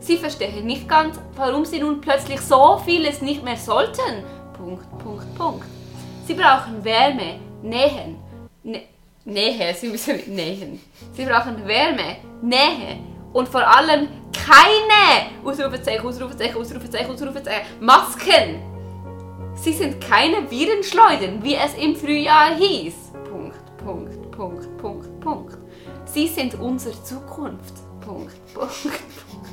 Sie 0.00 0.16
verstehen 0.16 0.66
nicht 0.66 0.88
ganz, 0.88 1.18
warum 1.34 1.64
sie 1.64 1.78
nun 1.78 2.00
plötzlich 2.00 2.40
so 2.40 2.80
vieles 2.84 3.22
nicht 3.22 3.42
mehr 3.42 3.56
sollten. 3.56 4.24
Punkt, 4.56 4.86
Punkt, 4.98 5.34
Punkt. 5.34 5.66
Sie 6.26 6.34
brauchen 6.34 6.84
Wärme, 6.84 7.40
Nähen. 7.62 8.16
Nä 8.62 8.82
Nähe, 9.24 9.74
sie 9.74 9.88
müssen 9.88 10.18
nähen. 10.34 10.80
Sie 11.12 11.24
brauchen 11.26 11.66
Wärme, 11.66 12.16
Nähe 12.42 12.98
und 13.34 13.48
vor 13.48 13.66
allem 13.66 14.08
keine 14.32 15.30
Ausrufezeichen, 15.44 16.06
Ausrufezeichen, 16.06 16.56
Ausrufezeichen, 16.56 17.10
Ausrufezeichen, 17.10 17.66
Masken. 17.80 18.62
Sie 19.54 19.74
sind 19.74 20.00
keine 20.00 20.50
Virenschleudern, 20.50 21.42
wie 21.44 21.54
es 21.54 21.74
im 21.74 21.96
Frühjahr 21.96 22.56
hieß. 22.56 22.94
Punkt, 23.30 23.76
Punkt, 23.76 24.30
Punkt, 24.30 24.78
Punkt, 24.78 25.20
Punkt. 25.20 25.58
Sie 26.06 26.26
sind 26.26 26.54
unsere 26.54 27.00
Zukunft. 27.04 27.74
Punkt, 28.00 28.34
Punkt, 28.54 28.72
Punkt. 28.84 29.50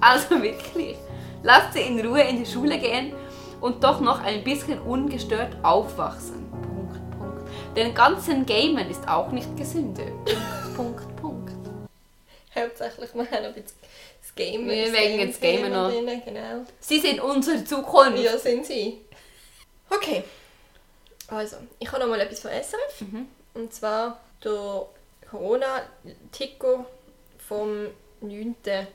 Also 0.00 0.42
wirklich, 0.42 0.96
lasst 1.42 1.72
sie 1.72 1.80
in 1.80 1.98
Ruhe 2.06 2.22
in 2.22 2.44
die 2.44 2.46
Schule 2.46 2.78
gehen 2.78 3.14
und 3.60 3.82
doch 3.82 4.00
noch 4.00 4.22
ein 4.22 4.44
bisschen 4.44 4.78
ungestört 4.80 5.56
aufwachsen. 5.62 6.47
Punkt, 7.68 7.74
Punkt. 7.74 7.76
Den 7.76 7.94
ganzen 7.94 8.46
Gamen 8.46 8.90
ist 8.90 9.06
auch 9.08 9.30
nicht 9.30 9.56
gesünde. 9.56 10.12
Punkt, 10.76 11.16
Punkt. 11.16 11.52
Hauptsächlich 12.54 13.14
wir 13.14 13.30
haben 13.30 13.44
ein 13.44 13.54
bisschen 13.54 13.76
das 14.20 14.34
Game. 14.34 14.68
Wir 14.68 14.90
das 14.90 14.92
wegen 15.00 15.18
jetzt 15.20 15.40
Gamen 15.40 15.72
noch. 15.72 15.90
drin, 15.90 16.22
Genau. 16.24 16.64
Sie 16.80 16.98
sind 17.00 17.20
unsere 17.20 17.64
Zukunft. 17.64 18.18
Ja, 18.22 18.36
sind 18.38 18.66
sie. 18.66 19.00
Okay. 19.90 20.24
Also, 21.28 21.56
ich 21.78 21.90
habe 21.92 22.00
noch 22.02 22.08
mal 22.08 22.20
etwas 22.20 22.40
von 22.40 22.50
SRF. 22.50 23.04
Und 23.54 23.72
zwar 23.72 24.20
der 24.42 24.86
Corona-Ticker 25.30 26.86
vom 27.38 27.86
9. 28.20 28.54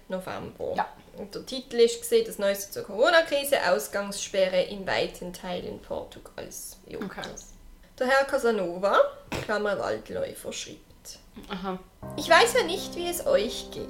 November. 0.10 0.74
Ja. 0.76 0.88
Und 1.18 1.34
der 1.36 1.46
Titel 1.46 1.76
ist 1.78 2.02
gesehen, 2.02 2.26
das 2.26 2.40
Neueste 2.40 2.72
zur 2.72 2.84
Corona-Krise, 2.84 3.58
Ausgangssperre 3.72 4.64
in 4.64 4.86
weiten 4.88 5.32
Teilen 5.32 5.80
Portugals. 5.80 6.78
Ja, 6.88 6.98
Okay. 6.98 7.22
das. 7.32 7.53
Der 8.00 8.08
Herr 8.08 8.26
Casanova, 8.26 8.96
Klammer 9.44 9.78
Waldläufer, 9.78 10.52
schreibt. 10.52 11.20
Aha. 11.48 11.78
Ich 12.18 12.28
weiß 12.28 12.56
ja 12.56 12.64
nicht, 12.64 12.96
wie 12.96 13.08
es 13.08 13.28
euch 13.28 13.68
geht, 13.72 13.88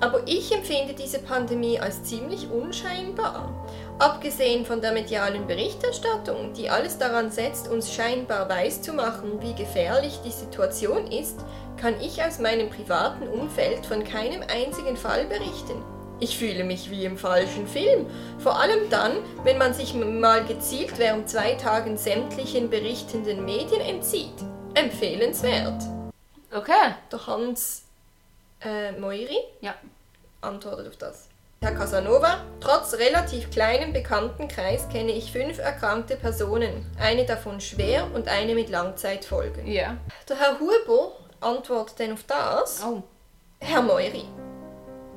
aber 0.00 0.22
ich 0.26 0.50
empfinde 0.50 0.94
diese 0.94 1.18
Pandemie 1.18 1.78
als 1.78 2.04
ziemlich 2.04 2.48
unscheinbar. 2.48 3.52
Abgesehen 3.98 4.64
von 4.64 4.80
der 4.80 4.92
medialen 4.92 5.46
Berichterstattung, 5.46 6.54
die 6.54 6.70
alles 6.70 6.96
daran 6.96 7.30
setzt, 7.30 7.68
uns 7.68 7.92
scheinbar 7.92 8.48
weiszumachen, 8.48 9.42
wie 9.42 9.54
gefährlich 9.54 10.20
die 10.24 10.30
Situation 10.30 11.06
ist, 11.12 11.38
kann 11.76 12.00
ich 12.00 12.22
aus 12.22 12.38
meinem 12.38 12.70
privaten 12.70 13.28
Umfeld 13.28 13.84
von 13.84 14.04
keinem 14.04 14.42
einzigen 14.42 14.96
Fall 14.96 15.26
berichten. 15.26 15.82
Ich 16.20 16.36
fühle 16.38 16.64
mich 16.64 16.90
wie 16.90 17.04
im 17.04 17.16
falschen 17.16 17.66
Film. 17.66 18.06
Vor 18.38 18.58
allem 18.60 18.90
dann, 18.90 19.12
wenn 19.44 19.56
man 19.58 19.72
sich 19.72 19.94
mal 19.94 20.44
gezielt 20.44 20.98
während 20.98 21.28
zwei 21.28 21.54
Tagen 21.54 21.96
sämtlichen 21.96 22.70
berichtenden 22.70 23.44
Medien 23.44 23.80
entzieht. 23.80 24.34
Empfehlenswert. 24.74 25.82
Okay. 26.54 26.94
Der 27.12 27.26
Hans 27.26 27.82
äh, 28.60 28.92
Moiri 28.92 29.38
Ja. 29.60 29.74
antwortet 30.40 30.88
auf 30.88 30.96
das. 30.96 31.28
Herr 31.60 31.72
Casanova, 31.74 32.44
trotz 32.60 32.94
relativ 32.94 33.50
kleinem 33.50 33.92
Bekanntenkreis 33.92 34.88
kenne 34.90 35.10
ich 35.10 35.32
fünf 35.32 35.58
erkrankte 35.58 36.16
Personen, 36.16 36.86
eine 37.00 37.26
davon 37.26 37.60
schwer 37.60 38.06
und 38.14 38.28
eine 38.28 38.54
mit 38.54 38.70
Langzeitfolgen. 38.70 39.66
Ja. 39.66 39.96
Der 40.28 40.38
Herr 40.38 40.60
Huber 40.60 41.12
antwortet 41.40 41.98
dann 41.98 42.12
auf 42.12 42.22
das. 42.24 42.80
Oh. 42.84 43.02
Herr 43.60 43.82
Moiri, 43.82 44.24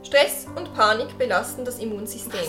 Stress 0.03 0.47
und 0.55 0.73
Panik 0.73 1.17
belasten 1.17 1.63
das 1.65 1.79
Immunsystem. 1.79 2.39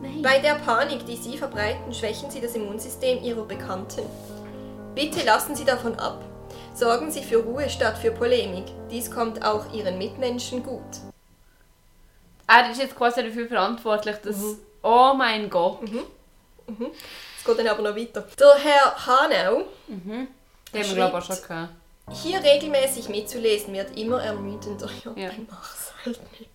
Nein. 0.00 0.22
Bei 0.22 0.38
der 0.38 0.54
Panik, 0.56 1.04
die 1.06 1.16
Sie 1.16 1.36
verbreiten, 1.38 1.92
schwächen 1.92 2.30
Sie 2.30 2.40
das 2.40 2.54
Immunsystem 2.54 3.22
Ihrer 3.24 3.44
Bekannten. 3.44 4.02
Bitte 4.94 5.24
lassen 5.24 5.56
Sie 5.56 5.64
davon 5.64 5.98
ab. 5.98 6.22
Sorgen 6.74 7.10
Sie 7.10 7.22
für 7.22 7.38
Ruhe 7.38 7.68
statt 7.68 7.98
für 7.98 8.12
Polemik. 8.12 8.66
Dies 8.90 9.10
kommt 9.10 9.44
auch 9.44 9.72
Ihren 9.72 9.98
Mitmenschen 9.98 10.62
gut. 10.62 10.82
Er 12.46 12.70
ist 12.70 12.80
jetzt 12.80 12.96
quasi 12.96 13.22
dafür 13.24 13.48
verantwortlich, 13.48 14.16
dass. 14.18 14.36
Oh 14.82 15.12
mein 15.16 15.50
Gott. 15.50 15.80
Es 15.82 17.44
geht 17.44 17.58
dann 17.58 17.66
aber 17.68 17.82
noch 17.82 17.96
weiter. 17.96 18.24
Der 18.38 18.54
Herr 18.56 19.06
Hanau, 19.06 19.64
Den 19.88 19.98
haben 19.98 20.28
wir, 20.72 20.94
glaube 20.94 21.18
ich, 21.18 21.24
auch 21.24 21.36
schon 21.36 21.48
gehabt. 21.48 21.72
hier 22.12 22.42
regelmäßig 22.42 23.08
mitzulesen, 23.08 23.74
wird 23.74 23.96
immer 23.98 24.22
ermüdender. 24.22 24.88
Ja, 25.04 25.12
Ja. 25.16 25.28
dann 25.30 25.46
mach's 25.50 25.92
halt 26.04 26.20
nicht. 26.38 26.50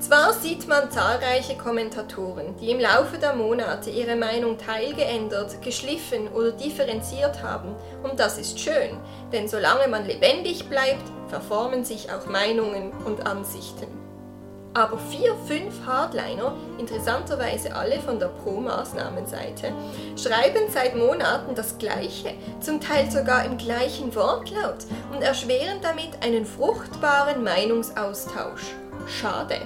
Zwar 0.00 0.32
sieht 0.32 0.66
man 0.68 0.90
zahlreiche 0.90 1.56
Kommentatoren, 1.56 2.56
die 2.56 2.70
im 2.70 2.80
Laufe 2.80 3.18
der 3.18 3.34
Monate 3.34 3.90
ihre 3.90 4.16
Meinung 4.16 4.58
teilgeändert, 4.58 5.60
geschliffen 5.62 6.28
oder 6.28 6.52
differenziert 6.52 7.42
haben. 7.42 7.74
Und 8.02 8.18
das 8.18 8.38
ist 8.38 8.58
schön, 8.58 8.96
denn 9.32 9.48
solange 9.48 9.88
man 9.88 10.06
lebendig 10.06 10.68
bleibt, 10.68 11.04
verformen 11.28 11.84
sich 11.84 12.10
auch 12.12 12.26
Meinungen 12.26 12.92
und 13.04 13.26
Ansichten. 13.26 13.86
Aber 14.74 14.98
vier, 14.98 15.34
fünf 15.46 15.84
Hardliner, 15.84 16.56
interessanterweise 16.78 17.74
alle 17.76 18.00
von 18.00 18.18
der 18.18 18.28
Pro-Maßnahmen-Seite, 18.28 19.70
schreiben 20.16 20.62
seit 20.72 20.96
Monaten 20.96 21.54
das 21.54 21.76
Gleiche, 21.76 22.32
zum 22.60 22.80
Teil 22.80 23.10
sogar 23.10 23.44
im 23.44 23.58
gleichen 23.58 24.14
Wortlaut 24.14 24.86
und 25.12 25.20
erschweren 25.20 25.78
damit 25.82 26.22
einen 26.22 26.46
fruchtbaren 26.46 27.44
Meinungsaustausch. 27.44 28.72
Schade. 29.08 29.60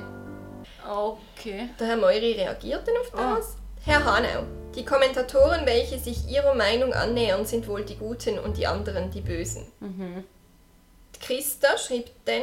Okay. 0.88 1.70
Der 1.78 1.86
Herr 1.86 1.96
Meuri 1.96 2.32
reagiert 2.32 2.86
dann 2.86 2.96
auf 2.96 3.10
das. 3.10 3.56
Herr 3.84 4.04
Hanau, 4.04 4.44
die 4.74 4.84
Kommentatoren, 4.84 5.64
welche 5.64 5.98
sich 5.98 6.28
ihrer 6.28 6.54
Meinung 6.54 6.92
annähern, 6.92 7.46
sind 7.46 7.68
wohl 7.68 7.84
die 7.84 7.96
Guten 7.96 8.38
und 8.38 8.56
die 8.56 8.66
anderen 8.66 9.10
die 9.10 9.20
Bösen. 9.20 9.66
Die 9.80 11.24
Christa 11.24 11.78
schrieb 11.78 12.06
dann, 12.24 12.42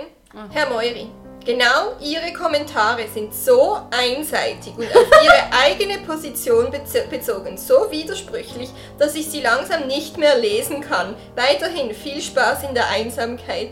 Herr 0.51 0.69
Meuri, 0.69 1.09
genau 1.45 1.95
Ihre 2.01 2.33
Kommentare 2.33 3.07
sind 3.13 3.35
so 3.35 3.77
einseitig 3.91 4.73
und 4.75 4.87
auf 4.87 5.05
Ihre 5.23 5.51
eigene 5.51 5.99
Position 5.99 6.71
bez 6.71 6.93
bezogen, 7.09 7.57
so 7.57 7.91
widersprüchlich, 7.91 8.69
dass 8.97 9.13
ich 9.13 9.29
sie 9.29 9.41
langsam 9.41 9.85
nicht 9.87 10.17
mehr 10.17 10.37
lesen 10.37 10.81
kann. 10.81 11.15
Weiterhin 11.35 11.93
viel 11.93 12.21
Spaß 12.21 12.63
in 12.63 12.73
der 12.73 12.89
Einsamkeit. 12.89 13.71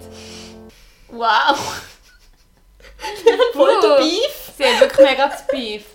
Wow. 1.09 1.81
Voll 3.53 3.81
der 3.81 3.91
Uh. 3.91 3.97
Beef. 3.97 4.51
Sie 4.57 4.63
haben 4.63 4.79
wirklich 4.79 5.09
mega 5.09 5.27
das 5.27 5.47
Beef. 5.47 5.85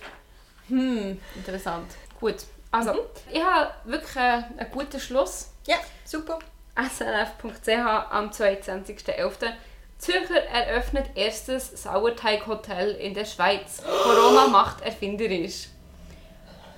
Hm, 0.69 1.21
interessant. 1.35 1.93
Gut. 2.21 2.37
Also, 2.71 3.07
ich 3.33 3.43
habe 3.43 3.71
wirklich 3.85 4.17
äh, 4.17 4.43
einen 4.59 4.71
guten 4.73 5.01
Schluss. 5.01 5.51
Ja, 5.67 5.77
super. 6.05 6.39
SRF.ch 6.77 7.69
am 8.11 8.31
22.11. 8.31 9.53
Zürcher 9.99 10.45
eröffnet 10.45 11.07
erstes 11.15 11.83
Sauerteighotel 11.83 12.91
in 12.97 13.15
der 13.15 13.25
Schweiz. 13.25 13.83
Corona 13.83 14.47
macht 14.51 14.83
erfinderisch. 14.83 15.69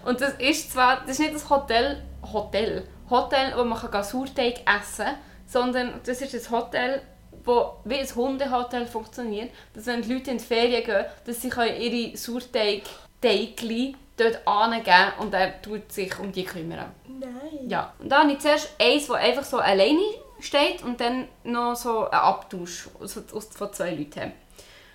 Und 0.05 0.21
das 0.21 0.35
ist 0.35 0.73
zwar, 0.73 1.01
das 1.01 1.11
ist 1.11 1.21
nicht 1.21 1.35
das 1.35 1.51
Hotel, 1.51 2.03
Hotel, 2.33 2.87
Hotel, 3.11 3.53
wo 3.57 3.65
man 3.65 3.79
kann 3.79 4.05
Sauerteig 4.05 4.61
essen 4.61 5.05
kann, 5.05 5.19
sondern 5.47 6.01
das 6.05 6.21
ist 6.21 6.35
ein 6.35 6.51
Hotel, 6.57 7.03
wo 7.49 7.77
wie 7.85 7.97
ein 7.97 8.15
Hundehotel 8.15 8.87
funktioniert, 8.87 9.51
dass 9.75 9.87
wenn 9.87 10.03
die 10.03 10.13
Leute 10.13 10.31
in 10.31 10.39
die 10.39 10.45
Ferien 10.45 10.85
gehen, 10.85 11.07
dass 11.25 11.41
sie 11.41 11.49
können 11.49 11.81
ihre 11.81 12.17
Sauerteig-Teigli 12.17 13.97
dort 14.17 14.47
angeben 14.47 15.13
und 15.21 15.33
er 15.33 15.61
tut 15.63 15.91
sich 15.91 16.19
um 16.19 16.31
die 16.31 16.45
kümmern. 16.45 16.93
Nein. 17.07 17.69
Ja, 17.69 17.95
und 17.99 18.11
dann 18.11 18.25
habe 18.25 18.33
ich 18.33 18.39
zuerst 18.41 18.71
eins, 18.79 19.07
das 19.07 19.17
einfach 19.17 19.45
so 19.45 19.59
alleine 19.59 20.03
steht 20.41 20.85
und 20.85 21.01
dann 21.01 21.27
noch 21.45 21.75
so 21.75 22.05
einen 22.05 22.21
Abtausch 22.21 22.89
aus, 23.01 23.19
aus, 23.33 23.47
von 23.47 23.73
zwei 23.73 23.95
Leuten. 23.95 24.21
haben. 24.21 24.33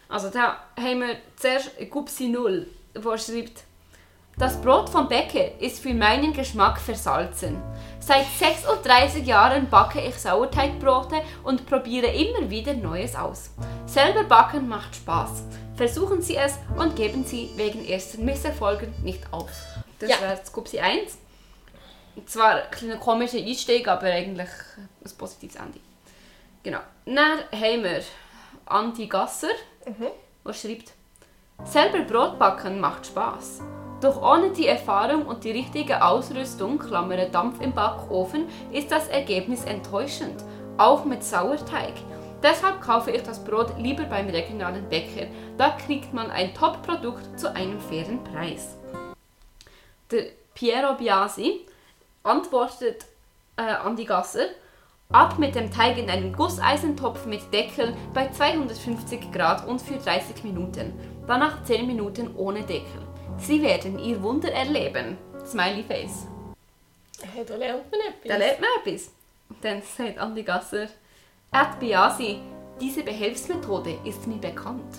Also 0.08 0.30
da 0.30 0.64
haben 0.78 1.02
wir 1.02 1.18
zuerst 1.36 1.72
Gupsi 1.90 2.28
Null, 2.28 2.68
wo 2.94 3.18
schreibt, 3.18 3.64
das 4.38 4.60
Brot 4.60 4.90
vom 4.90 5.08
Bäcker 5.08 5.60
ist 5.62 5.80
für 5.80 5.94
meinen 5.94 6.34
Geschmack 6.34 6.80
versalzen. 6.80 7.62
Seit 8.00 8.26
36 8.26 9.26
Jahren 9.26 9.70
backe 9.70 10.02
ich 10.02 10.16
Sauerteigbrote 10.16 11.22
und 11.44 11.66
probiere 11.68 12.08
immer 12.08 12.50
wieder 12.50 12.74
Neues 12.74 13.16
aus. 13.16 13.52
Selber 13.86 14.24
backen 14.24 14.68
macht 14.68 14.96
Spaß. 14.96 15.44
Versuchen 15.76 16.22
Sie 16.22 16.36
es 16.36 16.58
und 16.78 16.96
geben 16.96 17.24
Sie 17.24 17.52
wegen 17.56 17.86
ersten 17.86 18.26
Misserfolgen 18.26 18.94
nicht 19.04 19.22
auf. 19.32 19.52
Das 20.00 20.10
Ja. 20.10 20.18
das 20.22 20.52
Gupsi 20.52 20.80
1. 20.80 21.18
Zwar 22.26 22.56
ein 22.56 22.72
kleiner 22.72 22.98
komischer 22.98 23.38
Einstieg, 23.38 23.88
aber 23.88 24.08
eigentlich 24.08 24.50
ein 24.78 25.18
positives 25.18 25.56
Ende. 25.56 25.80
Genau. 26.64 26.80
Dann 27.06 27.40
haben 27.52 27.84
wir 27.84 28.02
Andi 28.66 29.08
Gasser, 29.08 29.48
der 30.46 30.54
schreibt, 30.54 30.92
Selber 31.64 32.00
Brot 32.00 32.40
backen 32.40 32.80
macht 32.80 33.06
Spaß. 33.08 33.62
Doch 34.04 34.22
ohne 34.22 34.50
die 34.50 34.68
Erfahrung 34.68 35.26
und 35.26 35.46
die 35.46 35.52
richtige 35.52 36.04
Ausrüstung, 36.04 36.78
Klammern 36.78 37.32
Dampf 37.32 37.62
im 37.62 37.72
Backofen, 37.72 38.50
ist 38.70 38.92
das 38.92 39.08
Ergebnis 39.08 39.64
enttäuschend. 39.64 40.44
Auch 40.78 41.06
mit 41.06 41.24
Sauerteig. 41.24 41.94
Deshalb 42.44 42.82
kaufe 42.82 43.12
ich 43.12 43.24
das 43.24 43.42
Brot 43.42 43.78
lieber 43.78 44.04
beim 44.04 44.28
regionalen 44.28 44.90
Bäcker. 44.90 45.28
Da 45.58 45.70
kriegt 45.70 46.14
man 46.14 46.30
ein 46.32 46.54
Top-Produkt 46.54 47.40
zu 47.40 47.56
einem 47.56 47.80
fairen 47.80 48.22
Preis. 48.26 48.76
Der 50.12 50.26
Piero 50.54 50.96
Biasi 50.96 51.62
antwortet 52.24 53.06
äh, 53.56 53.62
an 53.62 53.96
die 53.96 54.04
Gasser, 54.06 54.48
ab 55.14 55.40
mit 55.40 55.56
dem 55.56 55.72
Teig 55.72 55.98
in 55.98 56.10
einen 56.10 56.34
Gusseisentopf 56.34 57.26
mit 57.26 57.54
Deckel 57.54 57.96
bei 58.14 58.28
250 58.28 59.32
Grad 59.32 59.66
und 59.66 59.82
für 59.82 59.96
30 59.96 60.44
Minuten. 60.44 60.92
Danach 61.26 61.64
10 61.64 61.88
Minuten 61.88 62.36
ohne 62.36 62.64
Deckel. 62.64 63.13
Sie 63.44 63.62
werden 63.62 64.00
ihr 64.00 64.24
Wunder 64.24 64.50
erleben. 64.54 65.18
Smiley 65.46 65.84
Face. 65.84 66.28
Hey, 67.34 67.44
da 67.46 67.58
lernt 67.58 67.92
man 67.92 68.00
etwas. 68.00 68.30
Da 68.30 68.38
lernt 68.38 68.62
man 68.62 68.70
etwas. 68.80 69.12
Und 69.50 69.66
dann 69.66 69.82
sagt 69.82 70.18
Andi 70.18 70.44
Gasser, 70.44 70.88
Ad 71.52 71.78
Biasi, 71.78 72.40
diese 72.80 73.04
Behelfsmethode 73.04 74.00
ist 74.06 74.26
mir 74.28 74.38
bekannt. 74.38 74.96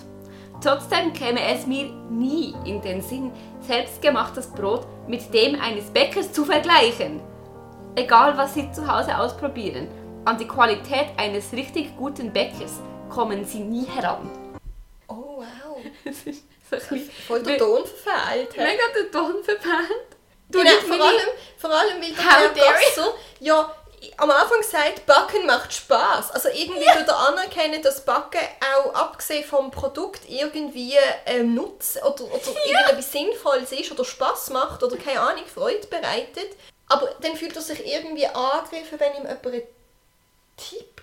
Trotzdem 0.61 1.15
käme 1.15 1.41
es 1.55 1.67
mir 1.67 1.87
nie 2.11 2.55
in 2.67 2.83
den 2.83 3.01
Sinn, 3.01 3.33
selbstgemachtes 3.63 4.49
Brot 4.49 4.87
mit 5.09 5.33
dem 5.33 5.59
eines 5.59 5.87
Bäckers 5.87 6.31
zu 6.31 6.45
vergleichen. 6.45 7.21
Egal 7.97 8.37
was 8.37 8.53
Sie 8.53 8.71
zu 8.73 8.87
Hause 8.87 9.19
ausprobieren, 9.19 9.89
an 10.27 10.37
die 10.37 10.47
Qualität 10.47 11.09
eines 11.17 11.53
richtig 11.55 11.97
guten 11.97 12.31
Bäckers 12.31 12.81
kommen 13.09 13.45
Sie 13.47 13.61
nie 13.61 13.87
heran. 13.87 14.29
Oh, 15.09 15.39
wow. 15.39 15.79
So 16.71 16.77
Voll 17.27 17.43
der 17.43 17.55
Wie- 17.55 17.59
Ton 17.59 17.85
verfehlt. 17.87 18.57
mega 18.57 18.83
der 18.95 19.11
Ton 19.11 19.45
verpennt. 19.45 20.15
Du 20.49 20.59
Genau, 20.59 20.71
vor, 20.81 21.07
allem, 21.07 21.29
vor 21.59 21.71
allem, 21.71 22.01
weil 22.01 22.55
der. 22.55 22.65
Gasser 22.73 23.15
ja 23.41 23.75
am 24.17 24.31
Anfang 24.31 24.63
sagt, 24.63 25.07
Backen 25.07 25.47
macht 25.47 25.73
Spaß. 25.73 26.31
Also 26.33 26.49
irgendwie 26.49 26.85
ja. 26.85 26.95
er 26.95 27.19
anerkennen, 27.19 27.83
dass 27.83 28.05
Backen 28.05 28.41
auch 28.77 28.95
abgesehen 28.95 29.45
vom 29.45 29.71
Produkt 29.71 30.21
irgendwie 30.29 30.97
ähm, 31.27 31.55
Nutzen 31.55 32.03
oder, 32.03 32.25
oder 32.25 32.67
irgendetwas 32.67 33.13
Sinnvolles 33.13 33.73
ist 33.73 33.91
oder 33.93 34.05
Spaß 34.05 34.51
macht 34.51 34.83
oder 34.83 34.97
keine 34.97 35.21
Ahnung, 35.21 35.47
Freude 35.47 35.87
bereitet. 35.87 36.57
Aber 36.89 37.15
dann 37.21 37.37
fühlt 37.37 37.57
er 37.57 37.63
sich 37.63 37.85
irgendwie 37.87 38.27
angegriffen, 38.27 39.01
wenn 39.01 39.13
ihm 39.15 39.23
jemand 39.23 39.47
einen 39.47 39.63
Tipp 40.57 41.03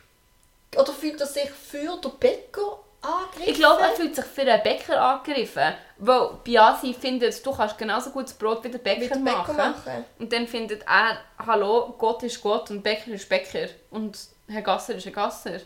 oder 0.75 0.93
fühlt 0.93 1.19
er 1.19 1.27
sich 1.27 1.49
für 1.49 1.97
den 1.97 2.11
Bäcker 2.19 2.79
angegriffen? 3.01 3.49
Ich 3.51 3.55
glaube, 3.55 3.81
er 3.81 3.89
fühlt 3.91 4.15
sich 4.15 4.25
für 4.25 4.41
einen 4.41 4.61
Bäcker 4.63 5.01
angegriffen. 5.01 5.73
Weil 5.97 6.29
Biasi 6.43 6.93
findet, 6.93 7.45
du 7.45 7.51
kannst 7.51 7.77
genauso 7.77 8.09
gutes 8.11 8.33
Brot 8.33 8.63
wie 8.63 8.69
der 8.69 8.79
Bäcker, 8.79 9.07
der 9.07 9.19
machen. 9.19 9.55
Bäcker 9.55 9.69
machen. 9.69 10.05
Und 10.19 10.31
dann 10.33 10.47
findet 10.47 10.83
er, 10.87 11.17
hallo, 11.45 11.95
Gott 11.97 12.23
ist 12.23 12.41
Gott 12.41 12.69
und 12.71 12.81
Bäcker 12.81 13.11
ist 13.11 13.29
Bäcker. 13.29 13.67
Und 13.91 14.17
Herr 14.47 14.61
Gasser 14.61 14.95
ist 14.95 15.07
ein 15.07 15.13
Gasser. 15.13 15.59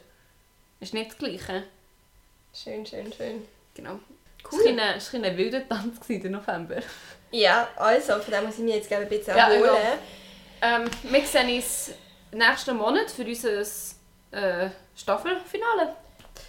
ist 0.80 0.94
nicht 0.94 1.12
das 1.12 1.18
Gleiche. 1.18 1.64
Schön, 2.54 2.86
schön, 2.86 3.12
schön. 3.12 3.48
Genau. 3.74 4.00
Cool. 4.52 4.60
Es 4.60 4.66
war 4.66 4.72
ein, 4.72 4.98
es 4.98 5.14
war 5.14 5.24
ein 5.24 5.38
wilder 5.38 5.68
Tanz 5.68 5.98
im 6.08 6.32
November. 6.32 6.78
Ja, 7.32 7.68
also, 7.76 8.20
von 8.20 8.32
dem 8.34 8.46
muss 8.46 8.58
ich 8.60 8.64
mich 8.64 8.76
jetzt 8.76 8.94
ein 8.94 9.10
bisschen 9.10 9.36
Ja, 9.36 9.50
erholen. 9.50 9.72
Ähm, 10.62 10.90
wir 11.04 11.26
sehen 11.26 11.56
uns 11.56 11.92
nächsten 12.32 12.78
Monat 12.78 13.12
für 13.12 13.24
unser 13.26 13.62
äh, 14.32 14.70
Staffelfinale. 14.96 15.96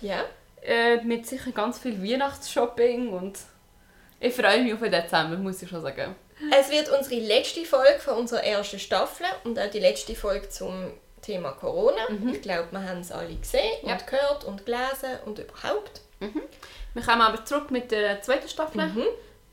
Ja. 0.01 0.25
Äh, 0.67 0.97
mit 1.03 1.27
sicher 1.27 1.53
ganz 1.53 1.79
viel 1.79 2.03
Weihnachtsshopping 2.03 3.13
und 3.13 3.39
ich 4.19 4.35
freue 4.35 4.63
mich 4.65 4.75
auf 4.75 4.81
den 4.81 4.91
Dezember, 4.91 5.37
muss 5.37 5.63
ich 5.63 5.69
schon 5.69 5.81
sagen. 5.83 6.17
Es 6.59 6.71
wird 6.71 6.91
unsere 6.91 7.21
letzte 7.21 7.65
Folge 7.65 7.99
von 8.01 8.15
unserer 8.19 8.43
ersten 8.43 8.79
Staffel 8.79 9.27
und 9.45 9.59
auch 9.59 9.71
die 9.71 9.79
letzte 9.79 10.15
Folge 10.17 10.49
zum 10.49 10.91
Thema 11.23 11.53
Corona. 11.53 12.03
Ich 12.33 12.43
glaube, 12.43 12.69
wir 12.73 12.83
haben 12.83 13.01
es 13.01 13.13
alle 13.13 13.35
gesehen 13.35 13.71
Ja. 13.85 13.93
und 13.93 14.07
gehört 14.07 14.45
und 14.45 14.65
gelesen 14.67 15.19
und 15.25 15.39
überhaupt. 15.39 16.01
Wir 16.21 17.03
kommen 17.03 17.23
aber 17.23 17.45
zurück 17.45 17.71
mit 17.71 17.91
der 17.91 18.21
zweiten 18.23 18.49
Staffel. 18.49 18.87
Mhm. 18.87 19.05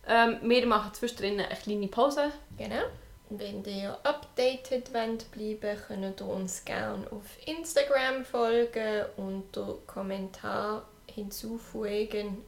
Ähm, 0.08 0.38
wir 0.42 0.66
machen 0.66 0.94
zwischendrin 0.94 1.40
eine 1.40 1.56
kleine 1.56 1.88
Pause. 1.88 2.32
Genau. 2.58 2.84
Und 3.30 3.40
Wenn 3.40 3.64
ihr 3.66 3.98
updated 4.04 4.94
wollt 4.94 5.32
bleiben, 5.32 5.78
könnt 5.88 6.22
ihr 6.22 6.28
uns 6.28 6.66
gerne 6.66 7.06
auf 7.12 7.22
Instagram 7.48 8.26
folgen 8.26 9.06
und 9.18 9.56
den 9.56 9.76
Kommentar 9.88 10.86
hinzufügen. 11.14 12.44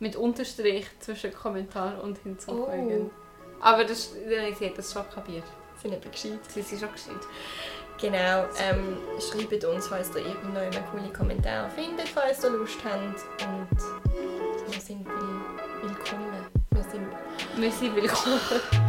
Mit 0.00 0.14
Unterstrich 0.14 0.86
zwischen 1.00 1.34
Kommentar 1.34 2.02
und 2.02 2.18
hinzufügen. 2.18 3.10
Oh. 3.10 3.60
Aber 3.60 3.84
das, 3.84 4.12
ich 4.14 4.56
sehe 4.56 4.72
das 4.74 4.92
schon 4.92 5.08
kapiert. 5.10 5.44
Sind 5.82 5.92
eben 5.92 6.10
gescheit. 6.10 6.38
Sie 6.48 6.62
sind 6.62 6.80
schon 6.80 6.92
gescheit. 6.92 7.26
Genau. 8.00 8.46
Ähm, 8.60 8.96
schreibt 9.20 9.64
uns, 9.64 9.88
falls 9.88 10.10
ihr 10.14 10.26
irgendwo 10.26 10.58
einen 10.58 10.86
coolen 10.90 11.12
Kommentar 11.12 11.68
findet, 11.70 12.08
falls 12.08 12.44
ihr 12.44 12.50
Lust 12.50 12.78
habt. 12.84 13.24
Und 13.44 14.72
wir 14.72 14.80
sind 14.80 15.04
will 15.04 15.40
willkommen. 15.82 16.46
Wir 16.70 16.82
sind 16.84 17.08
Wir 17.56 17.72
sind 17.72 17.96
willkommen. 17.96 18.87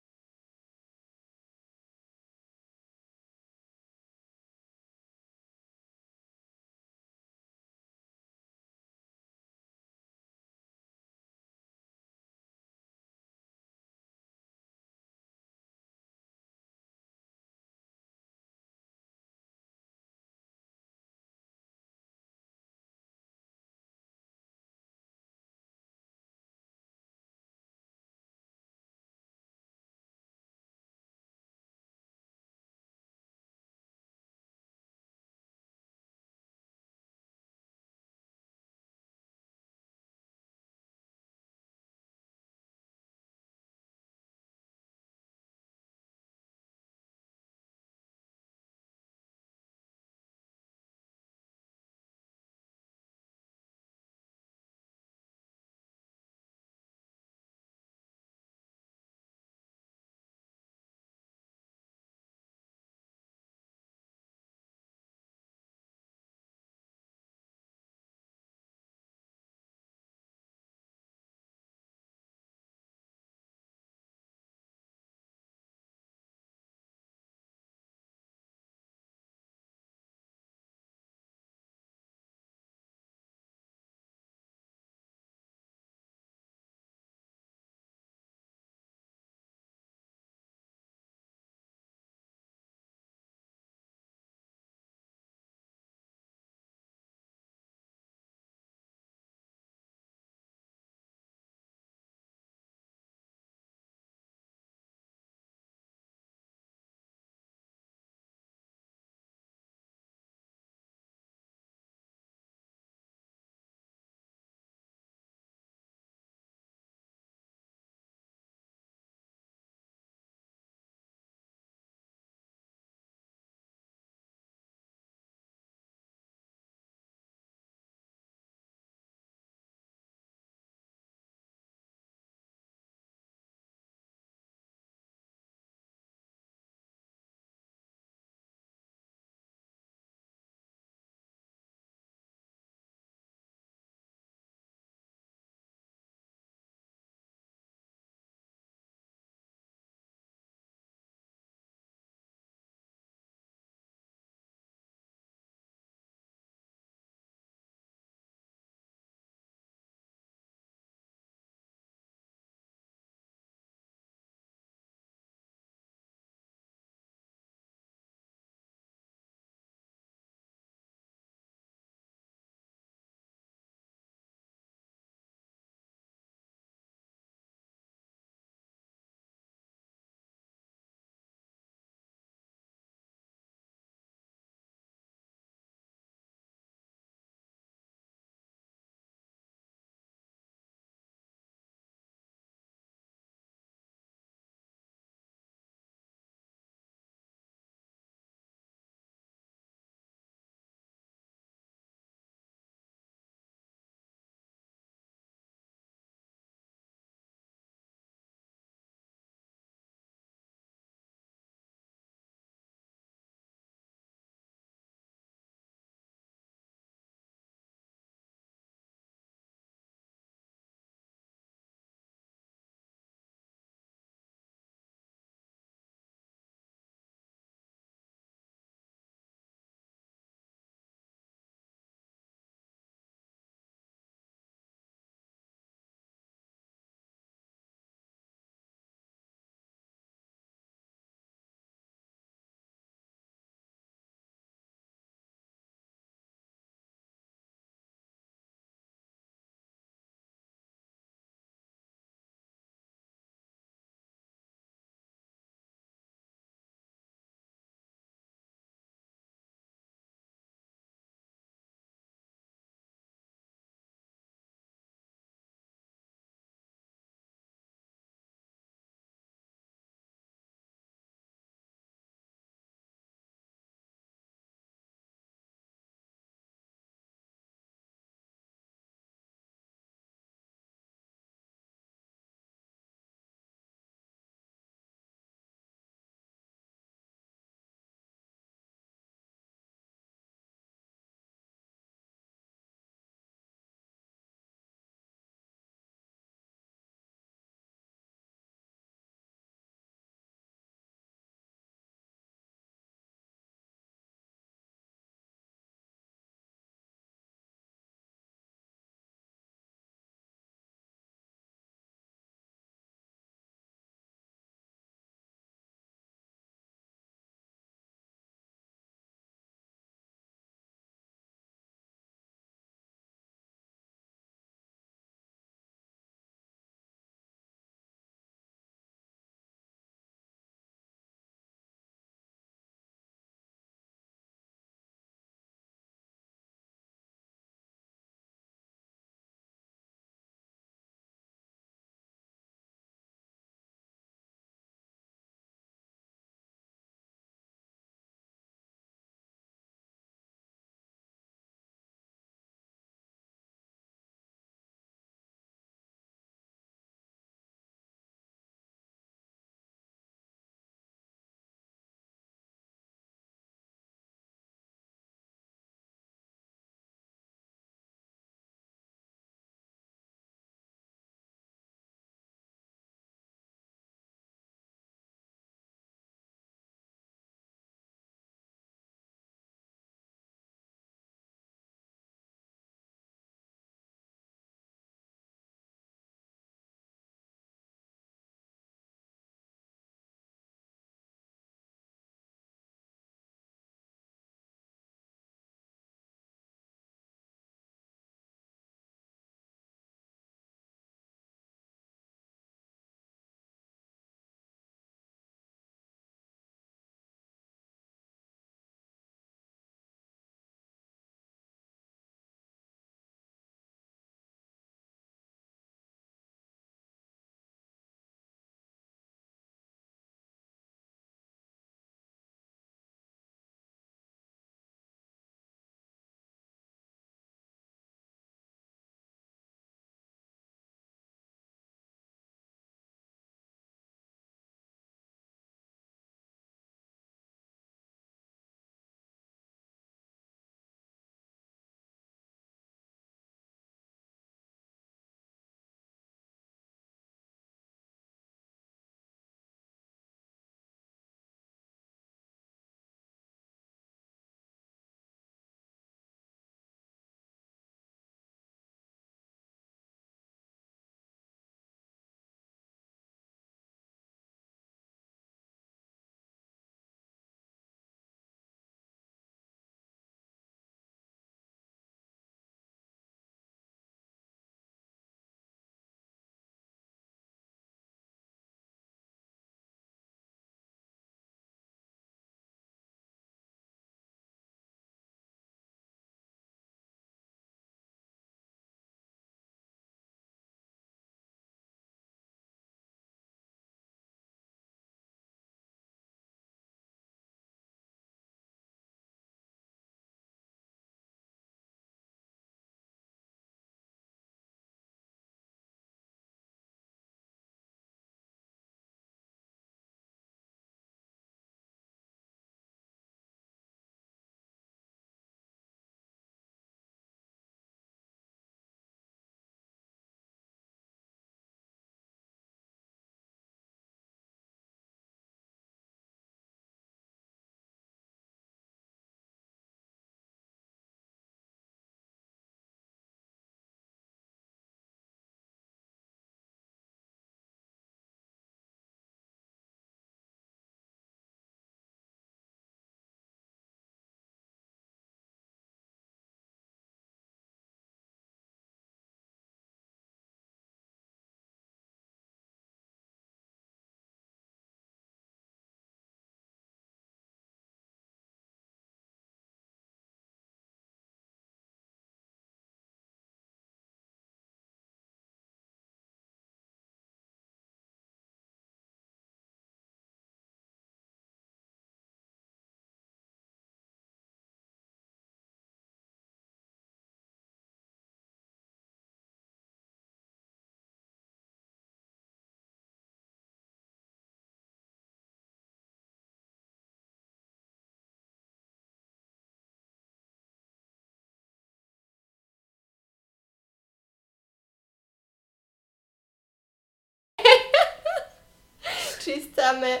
přistáme 599.26 600.00